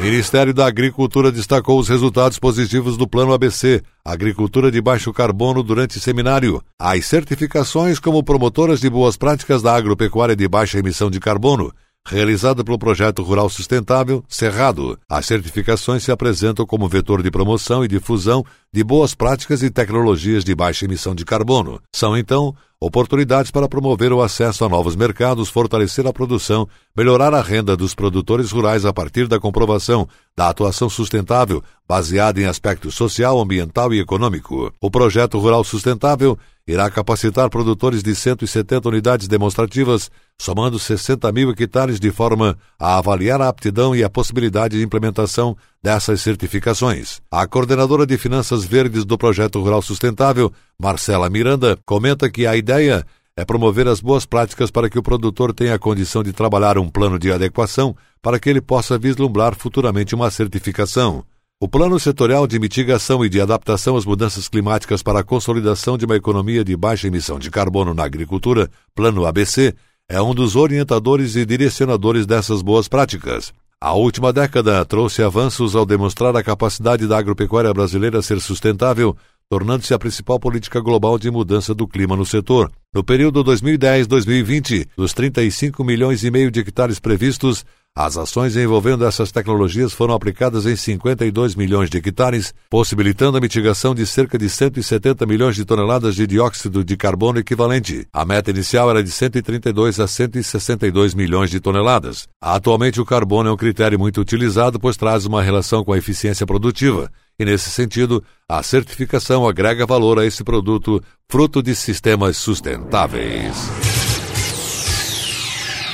Ministério 0.00 0.54
da 0.54 0.66
Agricultura 0.66 1.30
destacou 1.30 1.78
os 1.78 1.86
resultados 1.86 2.38
positivos 2.38 2.96
do 2.96 3.06
Plano 3.06 3.34
ABC, 3.34 3.82
Agricultura 4.02 4.70
de 4.70 4.80
Baixo 4.80 5.12
Carbono, 5.12 5.62
durante 5.62 6.00
seminário. 6.00 6.62
As 6.78 7.04
certificações 7.04 7.98
como 7.98 8.24
promotoras 8.24 8.80
de 8.80 8.88
boas 8.88 9.18
práticas 9.18 9.60
da 9.60 9.74
agropecuária 9.76 10.34
de 10.34 10.48
baixa 10.48 10.78
emissão 10.78 11.10
de 11.10 11.20
carbono, 11.20 11.70
realizada 12.06 12.64
pelo 12.64 12.78
Projeto 12.78 13.22
Rural 13.22 13.50
Sustentável 13.50 14.24
Cerrado. 14.26 14.98
As 15.06 15.26
certificações 15.26 16.02
se 16.02 16.10
apresentam 16.10 16.64
como 16.64 16.88
vetor 16.88 17.22
de 17.22 17.30
promoção 17.30 17.84
e 17.84 17.88
difusão 17.88 18.42
de 18.72 18.82
boas 18.82 19.14
práticas 19.14 19.62
e 19.62 19.68
tecnologias 19.68 20.44
de 20.44 20.54
baixa 20.54 20.86
emissão 20.86 21.14
de 21.14 21.26
carbono. 21.26 21.78
São, 21.94 22.16
então, 22.16 22.54
oportunidades 22.80 23.50
para 23.50 23.68
promover 23.68 24.10
o 24.10 24.22
acesso 24.22 24.64
a 24.64 24.68
novos 24.68 24.96
mercados, 24.96 25.50
fortalecer 25.50 26.06
a 26.06 26.12
produção, 26.12 26.66
melhorar 26.96 27.34
a 27.34 27.42
renda 27.42 27.76
dos 27.76 27.94
produtores 27.94 28.50
rurais 28.50 28.86
a 28.86 28.92
partir 28.92 29.28
da 29.28 29.38
comprovação 29.38 30.08
da 30.34 30.48
atuação 30.48 30.88
sustentável, 30.88 31.62
baseada 31.86 32.40
em 32.40 32.46
aspecto 32.46 32.90
social, 32.90 33.38
ambiental 33.38 33.92
e 33.92 34.00
econômico. 34.00 34.72
O 34.80 34.90
projeto 34.90 35.38
Rural 35.38 35.62
Sustentável 35.62 36.38
irá 36.66 36.90
capacitar 36.90 37.50
produtores 37.50 38.02
de 38.02 38.14
170 38.14 38.88
unidades 38.88 39.28
demonstrativas, 39.28 40.10
somando 40.38 40.78
60 40.78 41.30
mil 41.32 41.50
hectares, 41.50 42.00
de 42.00 42.10
forma 42.10 42.56
a 42.78 42.96
avaliar 42.96 43.42
a 43.42 43.48
aptidão 43.48 43.94
e 43.94 44.02
a 44.02 44.08
possibilidade 44.08 44.78
de 44.78 44.84
implementação 44.84 45.54
dessas 45.82 46.20
certificações. 46.20 47.20
A 47.30 47.46
coordenadora 47.46 48.06
de 48.06 48.18
Finanças 48.18 48.64
Verdes 48.64 49.04
do 49.04 49.16
Projeto 49.16 49.60
Rural 49.60 49.82
Sustentável, 49.82 50.52
Marcela 50.78 51.30
Miranda, 51.30 51.78
comenta 51.84 52.30
que 52.30 52.46
a 52.46 52.56
ideia 52.56 53.04
é 53.36 53.44
promover 53.44 53.88
as 53.88 54.00
boas 54.00 54.26
práticas 54.26 54.70
para 54.70 54.90
que 54.90 54.98
o 54.98 55.02
produtor 55.02 55.54
tenha 55.54 55.74
a 55.74 55.78
condição 55.78 56.22
de 56.22 56.32
trabalhar 56.32 56.76
um 56.76 56.88
plano 56.88 57.18
de 57.18 57.32
adequação 57.32 57.96
para 58.20 58.38
que 58.38 58.50
ele 58.50 58.60
possa 58.60 58.98
vislumbrar 58.98 59.54
futuramente 59.54 60.14
uma 60.14 60.30
certificação. 60.30 61.24
O 61.58 61.68
Plano 61.68 62.00
Setorial 62.00 62.46
de 62.46 62.58
Mitigação 62.58 63.24
e 63.24 63.28
de 63.28 63.40
Adaptação 63.40 63.96
às 63.96 64.06
Mudanças 64.06 64.48
Climáticas 64.48 65.02
para 65.02 65.20
a 65.20 65.24
Consolidação 65.24 65.98
de 65.98 66.06
uma 66.06 66.16
Economia 66.16 66.64
de 66.64 66.74
Baixa 66.76 67.06
Emissão 67.06 67.38
de 67.38 67.50
Carbono 67.50 67.92
na 67.92 68.04
Agricultura, 68.04 68.70
Plano 68.94 69.26
ABC, 69.26 69.74
é 70.08 70.20
um 70.20 70.34
dos 70.34 70.56
orientadores 70.56 71.36
e 71.36 71.44
direcionadores 71.44 72.26
dessas 72.26 72.62
boas 72.62 72.88
práticas. 72.88 73.52
A 73.82 73.94
última 73.94 74.30
década 74.30 74.84
trouxe 74.84 75.22
avanços 75.22 75.74
ao 75.74 75.86
demonstrar 75.86 76.36
a 76.36 76.42
capacidade 76.42 77.06
da 77.08 77.16
agropecuária 77.16 77.72
brasileira 77.72 78.20
ser 78.20 78.38
sustentável, 78.38 79.16
tornando-se 79.48 79.94
a 79.94 79.98
principal 79.98 80.38
política 80.38 80.82
global 80.82 81.18
de 81.18 81.30
mudança 81.30 81.74
do 81.74 81.88
clima 81.88 82.14
no 82.14 82.26
setor. 82.26 82.70
No 82.92 83.02
período 83.02 83.42
2010-2020, 83.42 84.86
dos 84.94 85.14
35 85.14 85.82
milhões 85.82 86.22
e 86.22 86.30
meio 86.30 86.50
de 86.50 86.60
hectares 86.60 87.00
previstos, 87.00 87.64
as 87.96 88.16
ações 88.16 88.56
envolvendo 88.56 89.04
essas 89.04 89.32
tecnologias 89.32 89.92
foram 89.92 90.14
aplicadas 90.14 90.64
em 90.64 90.76
52 90.76 91.56
milhões 91.56 91.90
de 91.90 91.98
hectares, 91.98 92.54
possibilitando 92.70 93.36
a 93.36 93.40
mitigação 93.40 93.94
de 93.94 94.06
cerca 94.06 94.38
de 94.38 94.48
170 94.48 95.26
milhões 95.26 95.56
de 95.56 95.64
toneladas 95.64 96.14
de 96.14 96.26
dióxido 96.26 96.84
de 96.84 96.96
carbono 96.96 97.40
equivalente. 97.40 98.06
A 98.12 98.24
meta 98.24 98.50
inicial 98.50 98.88
era 98.90 99.02
de 99.02 99.10
132 99.10 99.98
a 99.98 100.06
162 100.06 101.14
milhões 101.14 101.50
de 101.50 101.58
toneladas. 101.58 102.28
Atualmente, 102.40 103.00
o 103.00 103.04
carbono 103.04 103.50
é 103.50 103.52
um 103.52 103.56
critério 103.56 103.98
muito 103.98 104.20
utilizado, 104.20 104.78
pois 104.78 104.96
traz 104.96 105.26
uma 105.26 105.42
relação 105.42 105.84
com 105.84 105.92
a 105.92 105.98
eficiência 105.98 106.46
produtiva. 106.46 107.10
E, 107.38 107.44
nesse 107.44 107.70
sentido, 107.70 108.22
a 108.48 108.62
certificação 108.62 109.48
agrega 109.48 109.84
valor 109.84 110.18
a 110.18 110.24
esse 110.24 110.44
produto, 110.44 111.02
fruto 111.28 111.62
de 111.62 111.74
sistemas 111.74 112.36
sustentáveis. 112.36 113.99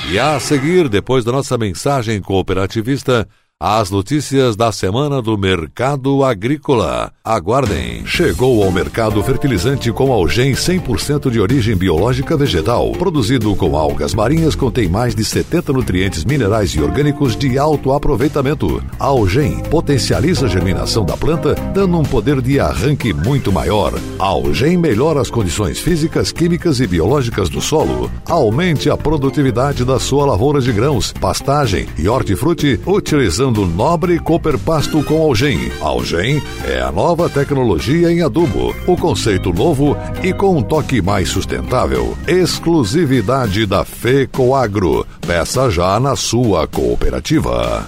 E 0.09 0.17
a 0.17 0.39
seguir, 0.39 0.87
depois 0.87 1.25
da 1.25 1.33
nossa 1.33 1.57
mensagem 1.57 2.21
cooperativista, 2.21 3.27
as 3.59 3.89
notícias 3.89 4.55
da 4.55 4.71
semana 4.71 5.19
do 5.19 5.35
mercado 5.35 6.23
agrícola. 6.23 7.11
Aguardem. 7.23 8.05
Chegou 8.05 8.63
ao 8.63 8.71
mercado 8.71 9.21
fertilizante 9.23 9.91
com 9.91 10.13
algem 10.13 10.53
100% 10.53 11.31
de 11.31 11.39
origem 11.39 11.75
biológica 11.75 12.37
vegetal. 12.37 12.91
Produzido 12.91 13.55
com 13.55 13.75
algas 13.75 14.13
marinhas, 14.13 14.53
contém 14.53 14.87
mais 14.87 15.15
de 15.15 15.25
70 15.25 15.73
nutrientes 15.73 16.23
minerais 16.23 16.69
e 16.75 16.81
orgânicos 16.81 17.35
de 17.35 17.57
alto 17.57 17.91
aproveitamento. 17.93 18.79
Algem 18.99 19.59
potencializa 19.71 20.45
a 20.45 20.49
germinação 20.49 21.03
da 21.03 21.17
planta, 21.17 21.55
dando 21.73 21.97
um 21.97 22.03
poder 22.03 22.41
de 22.43 22.59
arranque 22.59 23.11
muito 23.11 23.51
maior. 23.51 23.91
Algem 24.19 24.77
melhora 24.77 25.19
as 25.19 25.31
condições 25.31 25.79
físicas, 25.79 26.31
químicas 26.31 26.79
e 26.79 26.85
biológicas 26.85 27.49
do 27.49 27.59
solo. 27.59 28.11
Aumente 28.27 28.87
a 28.87 28.95
produtividade 28.95 29.83
da 29.83 29.99
sua 29.99 30.27
lavoura 30.27 30.61
de 30.61 30.71
grãos, 30.71 31.11
pastagem 31.11 31.87
e 31.97 32.07
hortifruti, 32.07 32.79
utilizando 32.85 33.46
utilizando 33.47 33.65
nobre 33.65 34.19
cooper 34.19 34.57
pasto 34.59 35.03
com 35.03 35.21
algem. 35.21 35.71
Algem 35.81 36.41
é 36.65 36.81
a 36.81 36.91
nova 36.91 37.29
tecnologia 37.29 38.11
em 38.11 38.21
adubo, 38.21 38.75
o 38.85 38.97
conceito 38.97 39.53
novo 39.53 39.95
e 40.23 40.33
com 40.33 40.57
um 40.57 40.61
toque 40.61 41.01
mais 41.01 41.29
sustentável. 41.29 42.17
Exclusividade 42.27 43.65
da 43.65 43.85
FECOAGRO. 43.85 45.05
Peça 45.25 45.69
já 45.69 45.99
na 45.99 46.15
sua 46.15 46.67
cooperativa. 46.67 47.87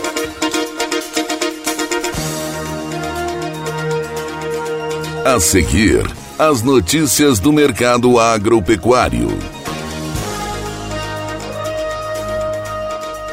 A 5.23 5.39
seguir, 5.39 6.03
as 6.39 6.63
notícias 6.63 7.39
do 7.39 7.53
mercado 7.53 8.19
agropecuário. 8.19 9.27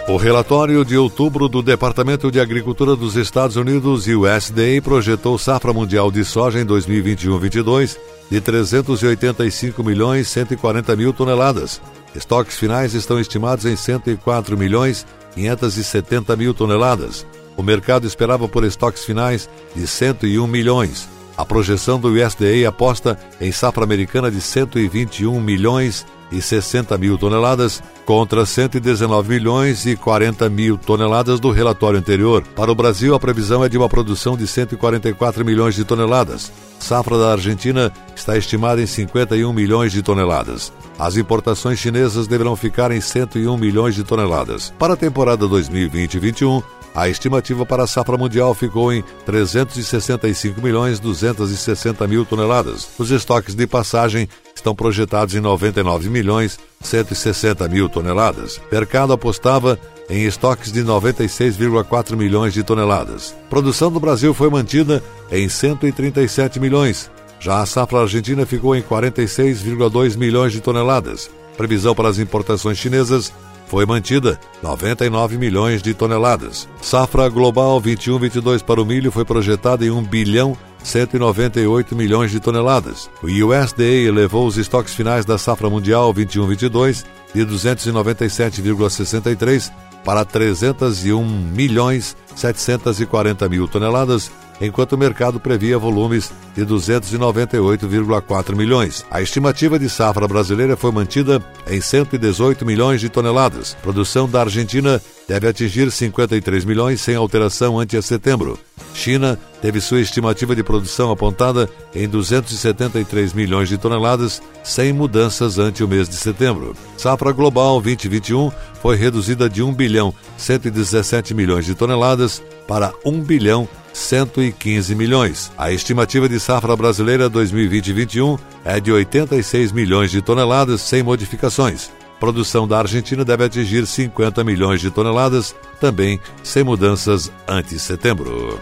O 0.06 0.18
relatório 0.18 0.84
de 0.84 0.98
outubro 0.98 1.48
do 1.48 1.62
Departamento 1.62 2.30
de 2.30 2.38
Agricultura 2.38 2.94
dos 2.94 3.16
Estados 3.16 3.56
Unidos 3.56 4.06
e 4.06 4.14
o 4.14 4.24
USDA 4.24 4.82
projetou 4.84 5.38
safra 5.38 5.72
mundial 5.72 6.10
de 6.10 6.26
soja 6.26 6.60
em 6.60 6.66
2021-22 6.66 7.96
de 8.30 8.38
385 8.38 9.82
milhões 9.82 10.28
140 10.28 10.94
mil 10.94 11.14
toneladas. 11.14 11.80
Estoques 12.14 12.58
finais 12.58 12.92
estão 12.92 13.18
estimados 13.18 13.64
em 13.64 13.76
104 13.76 14.58
milhões 14.58 15.06
570 15.34 16.36
mil 16.36 16.52
toneladas. 16.52 17.24
O 17.56 17.62
mercado 17.62 18.06
esperava 18.06 18.46
por 18.46 18.62
estoques 18.62 19.06
finais 19.06 19.48
de 19.74 19.86
101 19.86 20.46
milhões. 20.46 21.17
A 21.38 21.44
projeção 21.44 22.00
do 22.00 22.08
USDA 22.08 22.68
aposta 22.68 23.16
em 23.40 23.52
safra 23.52 23.84
americana 23.84 24.28
de 24.28 24.40
121 24.40 25.40
milhões 25.40 26.04
e 26.32 26.42
60 26.42 26.98
mil 26.98 27.16
toneladas 27.16 27.80
contra 28.04 28.44
119 28.44 29.28
milhões 29.28 29.86
e 29.86 29.94
40 29.94 30.50
mil 30.50 30.76
toneladas 30.76 31.38
do 31.38 31.52
relatório 31.52 31.96
anterior. 31.96 32.42
Para 32.56 32.72
o 32.72 32.74
Brasil, 32.74 33.14
a 33.14 33.20
previsão 33.20 33.64
é 33.64 33.68
de 33.68 33.78
uma 33.78 33.88
produção 33.88 34.36
de 34.36 34.48
144 34.48 35.44
milhões 35.44 35.76
de 35.76 35.84
toneladas. 35.84 36.50
Safra 36.80 37.16
da 37.16 37.30
Argentina 37.30 37.92
está 38.16 38.36
estimada 38.36 38.82
em 38.82 38.86
51 38.86 39.52
milhões 39.52 39.92
de 39.92 40.02
toneladas. 40.02 40.72
As 40.98 41.16
importações 41.16 41.78
chinesas 41.78 42.26
deverão 42.26 42.56
ficar 42.56 42.90
em 42.90 43.00
101 43.00 43.56
milhões 43.56 43.94
de 43.94 44.02
toneladas. 44.02 44.74
Para 44.76 44.94
a 44.94 44.96
temporada 44.96 45.46
2020-21, 45.46 46.64
a 46.94 47.08
estimativa 47.08 47.64
para 47.64 47.84
a 47.84 47.86
safra 47.86 48.16
mundial 48.16 48.54
ficou 48.54 48.92
em 48.92 49.04
365 49.24 50.60
milhões 50.60 50.98
260 50.98 52.06
mil 52.06 52.24
toneladas. 52.24 52.88
Os 52.98 53.10
estoques 53.10 53.54
de 53.54 53.66
passagem 53.66 54.28
estão 54.54 54.74
projetados 54.74 55.34
em 55.34 55.40
99 55.40 56.08
milhões 56.08 56.58
160 56.80 57.68
mil 57.68 57.88
toneladas. 57.88 58.60
Mercado 58.70 59.12
apostava 59.12 59.78
em 60.08 60.24
estoques 60.24 60.72
de 60.72 60.82
96,4 60.82 62.16
milhões 62.16 62.54
de 62.54 62.62
toneladas. 62.62 63.34
Produção 63.50 63.90
do 63.92 64.00
Brasil 64.00 64.32
foi 64.32 64.48
mantida 64.48 65.02
em 65.30 65.48
137 65.48 66.58
milhões. 66.58 67.10
Já 67.40 67.60
a 67.60 67.66
safra 67.66 68.00
argentina 68.00 68.44
ficou 68.44 68.74
em 68.74 68.82
46,2 68.82 70.16
milhões 70.16 70.52
de 70.52 70.60
toneladas. 70.60 71.30
Previsão 71.56 71.94
para 71.94 72.08
as 72.08 72.18
importações 72.18 72.78
chinesas 72.78 73.32
foi 73.68 73.86
mantida 73.86 74.40
99 74.62 75.36
milhões 75.36 75.82
de 75.82 75.92
toneladas. 75.94 76.68
Safra 76.80 77.28
global 77.28 77.80
21-22 77.80 78.64
para 78.64 78.82
o 78.82 78.84
milho 78.84 79.12
foi 79.12 79.24
projetada 79.24 79.84
em 79.84 79.90
1 79.90 80.02
bilhão 80.04 80.56
198 80.82 81.94
milhões 81.94 82.30
de 82.30 82.40
toneladas. 82.40 83.10
O 83.22 83.26
USDA 83.26 83.84
elevou 83.84 84.46
os 84.46 84.56
estoques 84.56 84.94
finais 84.94 85.24
da 85.24 85.36
safra 85.36 85.68
mundial 85.68 86.14
21-22 86.14 87.04
de 87.34 87.44
297,63 87.44 89.70
para 90.04 90.24
301 90.24 91.24
milhões 91.24 92.16
740 92.34 93.48
mil 93.48 93.68
toneladas 93.68 94.30
enquanto 94.60 94.92
o 94.92 94.98
mercado 94.98 95.38
previa 95.38 95.78
volumes 95.78 96.32
de 96.54 96.64
298,4 96.64 98.56
milhões. 98.56 99.04
A 99.10 99.22
estimativa 99.22 99.78
de 99.78 99.88
safra 99.88 100.26
brasileira 100.26 100.76
foi 100.76 100.90
mantida 100.90 101.42
em 101.66 101.80
118 101.80 102.64
milhões 102.66 103.00
de 103.00 103.08
toneladas. 103.08 103.76
Produção 103.82 104.28
da 104.28 104.40
Argentina 104.40 105.00
deve 105.28 105.46
atingir 105.46 105.90
53 105.90 106.64
milhões 106.64 107.00
sem 107.00 107.14
alteração 107.14 107.78
ante 107.78 107.96
a 107.96 108.02
setembro. 108.02 108.58
China 108.94 109.38
teve 109.62 109.80
sua 109.80 110.00
estimativa 110.00 110.56
de 110.56 110.64
produção 110.64 111.10
apontada 111.10 111.68
em 111.94 112.08
273 112.08 113.32
milhões 113.32 113.68
de 113.68 113.78
toneladas, 113.78 114.42
sem 114.64 114.92
mudanças 114.92 115.58
ante 115.58 115.84
o 115.84 115.88
mês 115.88 116.08
de 116.08 116.16
setembro. 116.16 116.74
Safra 116.96 117.30
global 117.30 117.80
2021 117.80 118.50
foi 118.82 118.96
reduzida 118.96 119.48
de 119.48 119.62
1 119.62 119.72
bilhão 119.74 120.12
117 120.36 121.34
milhões 121.34 121.64
de 121.64 121.74
toneladas 121.74 122.42
para 122.66 122.92
1 123.04 123.20
bilhão 123.20 123.68
115 123.92 124.94
milhões. 124.94 125.52
A 125.56 125.72
estimativa 125.72 126.28
de 126.28 126.38
safra 126.38 126.74
brasileira 126.76 127.28
2020-21 127.30 128.38
é 128.64 128.80
de 128.80 128.92
86 128.92 129.72
milhões 129.72 130.10
de 130.10 130.22
toneladas 130.22 130.80
sem 130.80 131.02
modificações. 131.02 131.90
Produção 132.18 132.66
da 132.66 132.78
Argentina 132.78 133.24
deve 133.24 133.44
atingir 133.44 133.86
50 133.86 134.42
milhões 134.42 134.80
de 134.80 134.90
toneladas, 134.90 135.54
também 135.80 136.20
sem 136.42 136.64
mudanças 136.64 137.30
ante 137.46 137.78
setembro. 137.78 138.58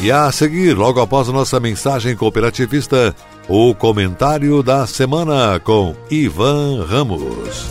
E 0.00 0.12
a 0.12 0.30
seguir, 0.30 0.76
logo 0.76 1.00
após 1.00 1.28
nossa 1.28 1.58
mensagem 1.58 2.14
cooperativista, 2.14 3.14
o 3.48 3.74
comentário 3.74 4.62
da 4.62 4.86
semana 4.86 5.58
com 5.58 5.96
Ivan 6.10 6.84
Ramos. 6.84 7.70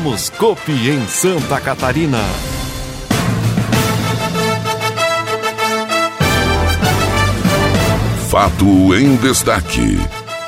Somos 0.00 0.30
Copi 0.30 0.72
em 0.72 1.06
Santa 1.06 1.60
Catarina. 1.60 2.16
Fato 8.30 8.94
em 8.94 9.16
destaque. 9.16 9.98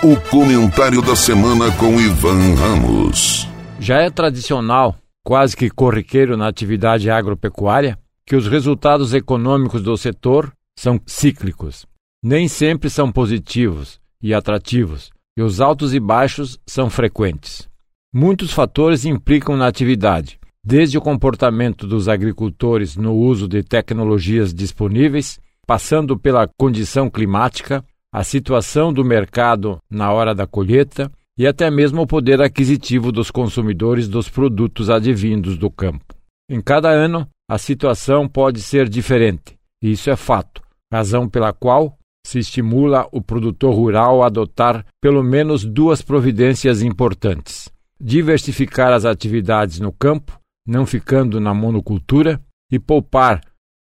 O 0.03 0.17
comentário 0.31 1.03
da 1.03 1.15
semana 1.15 1.71
com 1.73 2.01
Ivan 2.01 2.55
Ramos. 2.55 3.47
Já 3.79 3.99
é 3.99 4.09
tradicional, 4.09 4.97
quase 5.23 5.55
que 5.55 5.69
corriqueiro 5.69 6.35
na 6.35 6.49
atividade 6.49 7.11
agropecuária, 7.11 7.99
que 8.27 8.35
os 8.35 8.47
resultados 8.47 9.13
econômicos 9.13 9.83
do 9.83 9.95
setor 9.99 10.51
são 10.79 10.99
cíclicos. 11.05 11.85
Nem 12.23 12.49
sempre 12.49 12.89
são 12.89 13.13
positivos 13.13 14.01
e 14.23 14.33
atrativos, 14.33 15.11
e 15.37 15.43
os 15.43 15.61
altos 15.61 15.93
e 15.93 16.01
baixos 16.01 16.59
são 16.67 16.89
frequentes. 16.89 17.71
Muitos 18.15 18.53
fatores 18.53 19.07
implicam 19.07 19.57
na 19.57 19.67
atividade, 19.67 20.39
desde 20.63 20.99
o 20.99 21.01
comportamento 21.01 21.87
dos 21.87 22.11
agricultores 22.11 22.95
no 22.95 23.15
uso 23.15 23.49
de 23.49 23.63
tecnologias 23.63 24.53
disponíveis, 24.53 25.41
passando 25.67 26.19
pela 26.19 26.47
condição 26.47 27.09
climática, 27.09 27.83
a 28.13 28.23
situação 28.23 28.93
do 28.93 29.03
mercado 29.03 29.79
na 29.91 30.13
hora 30.13 30.35
da 30.35 30.47
colheita 30.47 31.11
e 31.39 31.47
até 31.47 31.71
mesmo 31.71 32.03
o 32.03 32.07
poder 32.07 32.43
aquisitivo 32.43 33.11
dos 33.11 33.31
consumidores 33.31 34.07
dos 34.07 34.29
produtos 34.29 34.91
advindos 34.91 35.57
do 35.57 35.71
campo. 35.71 36.15
Em 36.51 36.61
cada 36.61 36.91
ano, 36.91 37.27
a 37.49 37.57
situação 37.57 38.29
pode 38.29 38.61
ser 38.61 38.91
diferente, 38.91 39.57
e 39.83 39.93
isso 39.93 40.11
é 40.11 40.17
fato, 40.17 40.61
razão 40.93 41.27
pela 41.27 41.55
qual 41.55 41.97
se 42.27 42.39
estimula 42.39 43.09
o 43.11 43.23
produtor 43.23 43.75
rural 43.75 44.23
a 44.23 44.27
adotar 44.27 44.85
pelo 45.01 45.23
menos 45.23 45.65
duas 45.65 46.03
providências 46.03 46.83
importantes 46.83 47.72
diversificar 48.03 48.93
as 48.93 49.05
atividades 49.05 49.79
no 49.79 49.93
campo, 49.93 50.39
não 50.67 50.85
ficando 50.85 51.41
na 51.41 51.55
monocultura, 51.55 52.41
e 52.71 52.79
poupar 52.79 53.41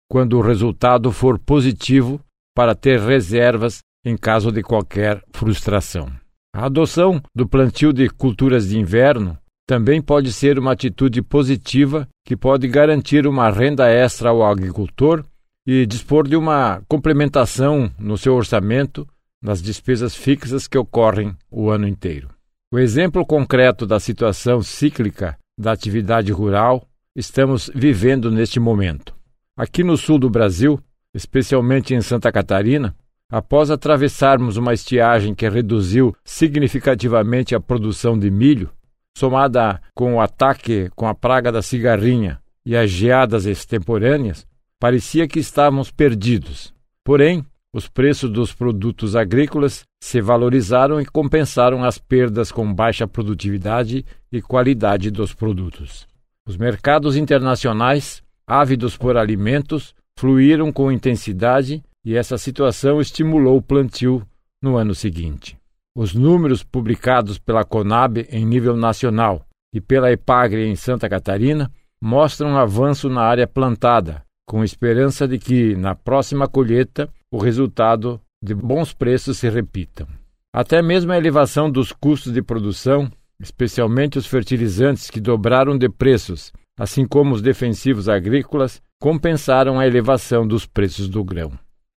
quando 0.08 0.38
o 0.38 0.42
resultado 0.42 1.10
for 1.10 1.38
positivo 1.38 2.20
para 2.54 2.74
ter 2.74 3.00
reservas 3.00 3.80
em 4.04 4.16
caso 4.16 4.52
de 4.52 4.62
qualquer 4.62 5.22
frustração. 5.32 6.08
A 6.54 6.66
adoção 6.66 7.20
do 7.34 7.48
plantio 7.48 7.92
de 7.92 8.08
culturas 8.08 8.68
de 8.68 8.78
inverno 8.78 9.36
também 9.66 10.00
pode 10.00 10.32
ser 10.32 10.58
uma 10.58 10.72
atitude 10.72 11.22
positiva 11.22 12.06
que 12.24 12.36
pode 12.36 12.68
garantir 12.68 13.26
uma 13.26 13.50
renda 13.50 13.88
extra 13.88 14.28
ao 14.28 14.44
agricultor 14.44 15.24
e 15.66 15.86
dispor 15.86 16.28
de 16.28 16.36
uma 16.36 16.82
complementação 16.86 17.90
no 17.98 18.18
seu 18.18 18.34
orçamento 18.34 19.08
nas 19.42 19.62
despesas 19.62 20.14
fixas 20.14 20.68
que 20.68 20.78
ocorrem 20.78 21.34
o 21.50 21.70
ano 21.70 21.88
inteiro. 21.88 22.33
O 22.74 22.78
exemplo 22.80 23.24
concreto 23.24 23.86
da 23.86 24.00
situação 24.00 24.60
cíclica 24.60 25.38
da 25.56 25.70
atividade 25.70 26.32
rural 26.32 26.84
estamos 27.14 27.70
vivendo 27.72 28.32
neste 28.32 28.58
momento. 28.58 29.14
Aqui 29.56 29.84
no 29.84 29.96
sul 29.96 30.18
do 30.18 30.28
Brasil, 30.28 30.80
especialmente 31.14 31.94
em 31.94 32.00
Santa 32.00 32.32
Catarina, 32.32 32.92
após 33.30 33.70
atravessarmos 33.70 34.56
uma 34.56 34.74
estiagem 34.74 35.36
que 35.36 35.48
reduziu 35.48 36.16
significativamente 36.24 37.54
a 37.54 37.60
produção 37.60 38.18
de 38.18 38.28
milho, 38.28 38.72
somada 39.16 39.80
com 39.94 40.16
o 40.16 40.20
ataque 40.20 40.90
com 40.96 41.06
a 41.06 41.14
praga 41.14 41.52
da 41.52 41.62
cigarrinha 41.62 42.40
e 42.66 42.76
as 42.76 42.90
geadas 42.90 43.46
extemporâneas, 43.46 44.44
parecia 44.80 45.28
que 45.28 45.38
estávamos 45.38 45.92
perdidos. 45.92 46.74
Porém, 47.04 47.46
os 47.74 47.88
preços 47.88 48.30
dos 48.30 48.54
produtos 48.54 49.16
agrícolas 49.16 49.82
se 50.00 50.20
valorizaram 50.20 51.00
e 51.00 51.04
compensaram 51.04 51.82
as 51.82 51.98
perdas 51.98 52.52
com 52.52 52.72
baixa 52.72 53.04
produtividade 53.04 54.06
e 54.30 54.40
qualidade 54.40 55.10
dos 55.10 55.34
produtos. 55.34 56.06
Os 56.46 56.56
mercados 56.56 57.16
internacionais, 57.16 58.22
ávidos 58.46 58.96
por 58.96 59.16
alimentos, 59.16 59.92
fluíram 60.16 60.70
com 60.70 60.92
intensidade 60.92 61.82
e 62.06 62.14
essa 62.14 62.38
situação 62.38 63.00
estimulou 63.00 63.56
o 63.56 63.62
plantio 63.62 64.22
no 64.62 64.76
ano 64.76 64.94
seguinte. 64.94 65.58
Os 65.96 66.14
números 66.14 66.62
publicados 66.62 67.38
pela 67.38 67.64
Conab 67.64 68.24
em 68.30 68.46
nível 68.46 68.76
nacional 68.76 69.44
e 69.74 69.80
pela 69.80 70.12
Epagre 70.12 70.64
em 70.68 70.76
Santa 70.76 71.08
Catarina 71.08 71.72
mostram 72.00 72.50
um 72.50 72.56
avanço 72.56 73.08
na 73.08 73.22
área 73.22 73.48
plantada, 73.48 74.22
com 74.46 74.62
esperança 74.62 75.26
de 75.26 75.38
que, 75.38 75.74
na 75.74 75.94
próxima 75.94 76.46
colheita, 76.46 77.10
o 77.34 77.38
resultado 77.38 78.20
de 78.40 78.54
bons 78.54 78.92
preços 78.92 79.38
se 79.38 79.50
repitam. 79.50 80.06
Até 80.54 80.80
mesmo 80.80 81.10
a 81.10 81.18
elevação 81.18 81.68
dos 81.68 81.90
custos 81.90 82.32
de 82.32 82.40
produção, 82.40 83.10
especialmente 83.40 84.16
os 84.16 84.24
fertilizantes 84.24 85.10
que 85.10 85.20
dobraram 85.20 85.76
de 85.76 85.88
preços, 85.88 86.52
assim 86.78 87.04
como 87.04 87.34
os 87.34 87.42
defensivos 87.42 88.08
agrícolas, 88.08 88.80
compensaram 89.00 89.80
a 89.80 89.86
elevação 89.86 90.46
dos 90.46 90.64
preços 90.64 91.08
do 91.08 91.24
grão. 91.24 91.50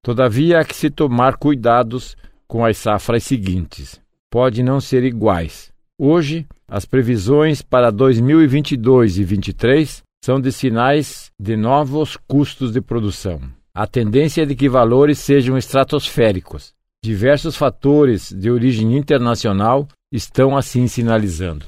Todavia, 0.03 0.59
há 0.59 0.65
que 0.65 0.75
se 0.75 0.89
tomar 0.89 1.37
cuidados 1.37 2.17
com 2.47 2.65
as 2.65 2.79
safras 2.79 3.23
seguintes. 3.23 4.01
Pode 4.31 4.63
não 4.63 4.81
ser 4.81 5.03
iguais. 5.03 5.71
Hoje, 5.99 6.47
as 6.67 6.83
previsões 6.83 7.61
para 7.61 7.91
2022 7.91 9.17
e 9.17 9.23
2023 9.23 10.01
são 10.25 10.41
de 10.41 10.51
sinais 10.51 11.29
de 11.39 11.55
novos 11.55 12.17
custos 12.27 12.71
de 12.71 12.81
produção. 12.81 13.39
A 13.77 13.85
tendência 13.85 14.41
é 14.41 14.45
de 14.47 14.55
que 14.55 14.67
valores 14.67 15.19
sejam 15.19 15.55
estratosféricos. 15.55 16.73
Diversos 17.05 17.55
fatores 17.55 18.33
de 18.33 18.49
origem 18.49 18.97
internacional 18.97 19.87
estão 20.11 20.57
assim 20.57 20.87
sinalizando. 20.87 21.67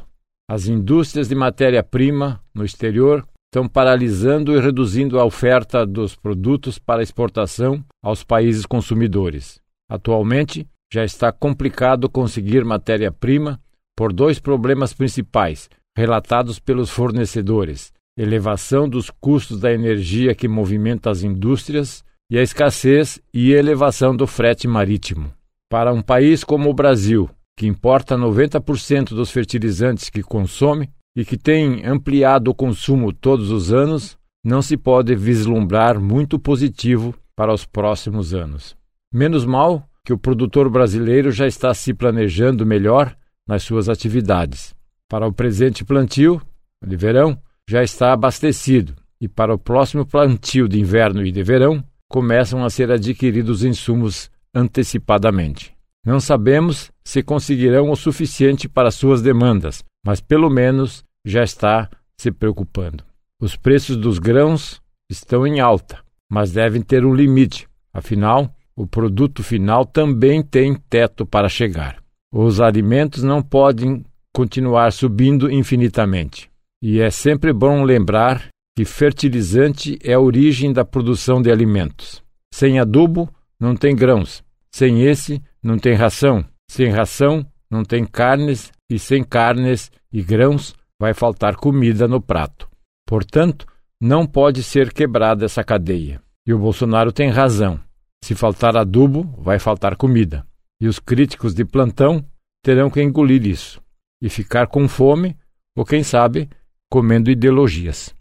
As 0.49 0.65
indústrias 0.65 1.29
de 1.29 1.35
matéria-prima 1.35 2.43
no 2.51 2.65
exterior 2.65 3.23
estão 3.45 3.67
paralisando 3.67 4.55
e 4.55 4.59
reduzindo 4.59 5.19
a 5.19 5.23
oferta 5.23 5.85
dos 5.85 6.15
produtos 6.15 6.79
para 6.79 7.03
exportação 7.03 7.85
aos 8.01 8.23
países 8.23 8.65
consumidores. 8.65 9.61
Atualmente, 9.87 10.67
já 10.91 11.05
está 11.05 11.31
complicado 11.31 12.09
conseguir 12.09 12.65
matéria-prima 12.65 13.61
por 13.95 14.11
dois 14.11 14.39
problemas 14.39 14.95
principais 14.95 15.69
relatados 15.95 16.57
pelos 16.57 16.89
fornecedores: 16.89 17.93
elevação 18.21 18.89
dos 18.89 19.09
custos 19.09 19.61
da 19.61 19.71
energia 19.71 20.35
que 20.35 20.45
movimenta 20.45 21.09
as 21.09 21.23
indústrias 21.23 22.03
e 22.29 22.37
a 22.37 22.43
escassez 22.43 23.21
e 23.33 23.53
elevação 23.53 24.13
do 24.13 24.27
frete 24.27 24.67
marítimo. 24.67 25.31
Para 25.69 25.93
um 25.93 26.01
país 26.01 26.43
como 26.43 26.69
o 26.69 26.73
Brasil, 26.73 27.29
que 27.57 27.65
importa 27.65 28.17
90% 28.17 29.09
dos 29.15 29.31
fertilizantes 29.31 30.09
que 30.09 30.21
consome 30.21 30.89
e 31.15 31.23
que 31.23 31.37
tem 31.37 31.85
ampliado 31.85 32.51
o 32.51 32.55
consumo 32.55 33.13
todos 33.13 33.51
os 33.51 33.71
anos, 33.71 34.17
não 34.43 34.61
se 34.61 34.75
pode 34.75 35.15
vislumbrar 35.15 35.97
muito 35.97 36.37
positivo 36.37 37.15
para 37.37 37.53
os 37.53 37.65
próximos 37.65 38.33
anos. 38.33 38.75
Menos 39.13 39.45
mal 39.45 39.87
que 40.03 40.11
o 40.11 40.17
produtor 40.17 40.69
brasileiro 40.69 41.31
já 41.31 41.47
está 41.47 41.73
se 41.73 41.93
planejando 41.93 42.65
melhor 42.65 43.15
nas 43.47 43.63
suas 43.63 43.87
atividades. 43.87 44.75
Para 45.07 45.25
o 45.25 45.33
presente 45.33 45.85
plantio, 45.85 46.41
de 46.85 46.95
verão, 46.95 47.37
já 47.69 47.83
está 47.83 48.11
abastecido 48.11 48.95
e 49.21 49.27
para 49.27 49.53
o 49.53 49.59
próximo 49.59 50.03
plantio 50.03 50.67
de 50.67 50.79
inverno 50.79 51.23
e 51.23 51.31
de 51.31 51.43
verão, 51.43 51.83
começam 52.07 52.65
a 52.65 52.69
ser 52.71 52.91
adquiridos 52.91 53.63
insumos 53.63 54.31
antecipadamente. 54.55 55.71
Não 56.03 56.19
sabemos 56.19 56.89
se 57.03 57.21
conseguirão 57.21 57.91
o 57.91 57.95
suficiente 57.95 58.67
para 58.67 58.89
suas 58.89 59.21
demandas, 59.21 59.83
mas 60.03 60.19
pelo 60.19 60.49
menos 60.49 61.03
já 61.23 61.43
está 61.43 61.87
se 62.17 62.31
preocupando. 62.31 63.03
Os 63.39 63.55
preços 63.55 63.95
dos 63.95 64.17
grãos 64.17 64.81
estão 65.07 65.45
em 65.45 65.59
alta, 65.59 65.99
mas 66.27 66.51
devem 66.51 66.81
ter 66.81 67.05
um 67.05 67.13
limite, 67.13 67.67
afinal, 67.93 68.51
o 68.75 68.87
produto 68.87 69.43
final 69.43 69.85
também 69.85 70.41
tem 70.41 70.73
teto 70.73 71.23
para 71.23 71.47
chegar. 71.47 72.01
Os 72.33 72.59
alimentos 72.59 73.21
não 73.21 73.43
podem 73.43 74.03
continuar 74.33 74.91
subindo 74.91 75.51
infinitamente. 75.51 76.48
E 76.81 77.01
é 77.01 77.09
sempre 77.09 77.51
bom 77.51 77.83
lembrar 77.83 78.47
que 78.75 78.85
fertilizante 78.85 79.99
é 80.01 80.13
a 80.13 80.19
origem 80.19 80.71
da 80.71 80.85
produção 80.85 81.41
de 81.41 81.51
alimentos. 81.51 82.23
Sem 82.53 82.79
adubo, 82.79 83.29
não 83.59 83.75
tem 83.75 83.95
grãos. 83.95 84.43
Sem 84.71 85.03
esse, 85.03 85.41
não 85.61 85.77
tem 85.77 85.93
ração. 85.93 86.45
Sem 86.69 86.89
ração, 86.89 87.45
não 87.69 87.83
tem 87.83 88.05
carnes. 88.05 88.71
E 88.89 88.97
sem 88.97 89.23
carnes 89.23 89.91
e 90.11 90.21
grãos, 90.21 90.73
vai 90.99 91.13
faltar 91.13 91.55
comida 91.55 92.07
no 92.07 92.21
prato. 92.21 92.69
Portanto, 93.05 93.65
não 94.01 94.25
pode 94.25 94.63
ser 94.63 94.93
quebrada 94.93 95.45
essa 95.45 95.63
cadeia. 95.63 96.21
E 96.47 96.53
o 96.53 96.59
Bolsonaro 96.59 97.11
tem 97.11 97.29
razão. 97.29 97.79
Se 98.23 98.33
faltar 98.35 98.77
adubo, 98.77 99.23
vai 99.37 99.59
faltar 99.59 99.95
comida. 99.95 100.45
E 100.81 100.87
os 100.87 100.99
críticos 100.99 101.53
de 101.53 101.65
plantão 101.65 102.25
terão 102.63 102.89
que 102.89 103.01
engolir 103.01 103.45
isso 103.45 103.81
e 104.21 104.29
ficar 104.29 104.67
com 104.67 104.87
fome 104.87 105.37
ou, 105.75 105.85
quem 105.85 106.03
sabe, 106.03 106.49
comendo 106.89 107.29
ideologias. 107.29 108.13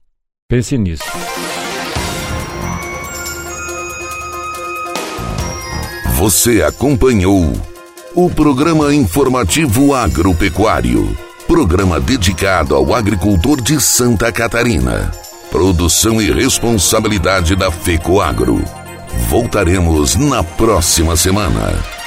Pense 0.49 0.77
nisso. 0.77 1.05
Você 6.17 6.63
acompanhou 6.63 7.53
o 8.15 8.29
programa 8.29 8.93
informativo 8.95 9.95
agropecuário, 9.95 11.17
programa 11.47 12.01
dedicado 12.01 12.75
ao 12.75 12.93
agricultor 12.93 13.61
de 13.63 13.81
Santa 13.81 14.33
Catarina. 14.33 15.13
Produção 15.51 16.21
e 16.21 16.31
responsabilidade 16.31 17.57
da 17.57 17.71
FECOAGro. 17.71 18.63
Voltaremos 19.29 20.17
na 20.17 20.43
próxima 20.43 21.17
semana. 21.17 21.98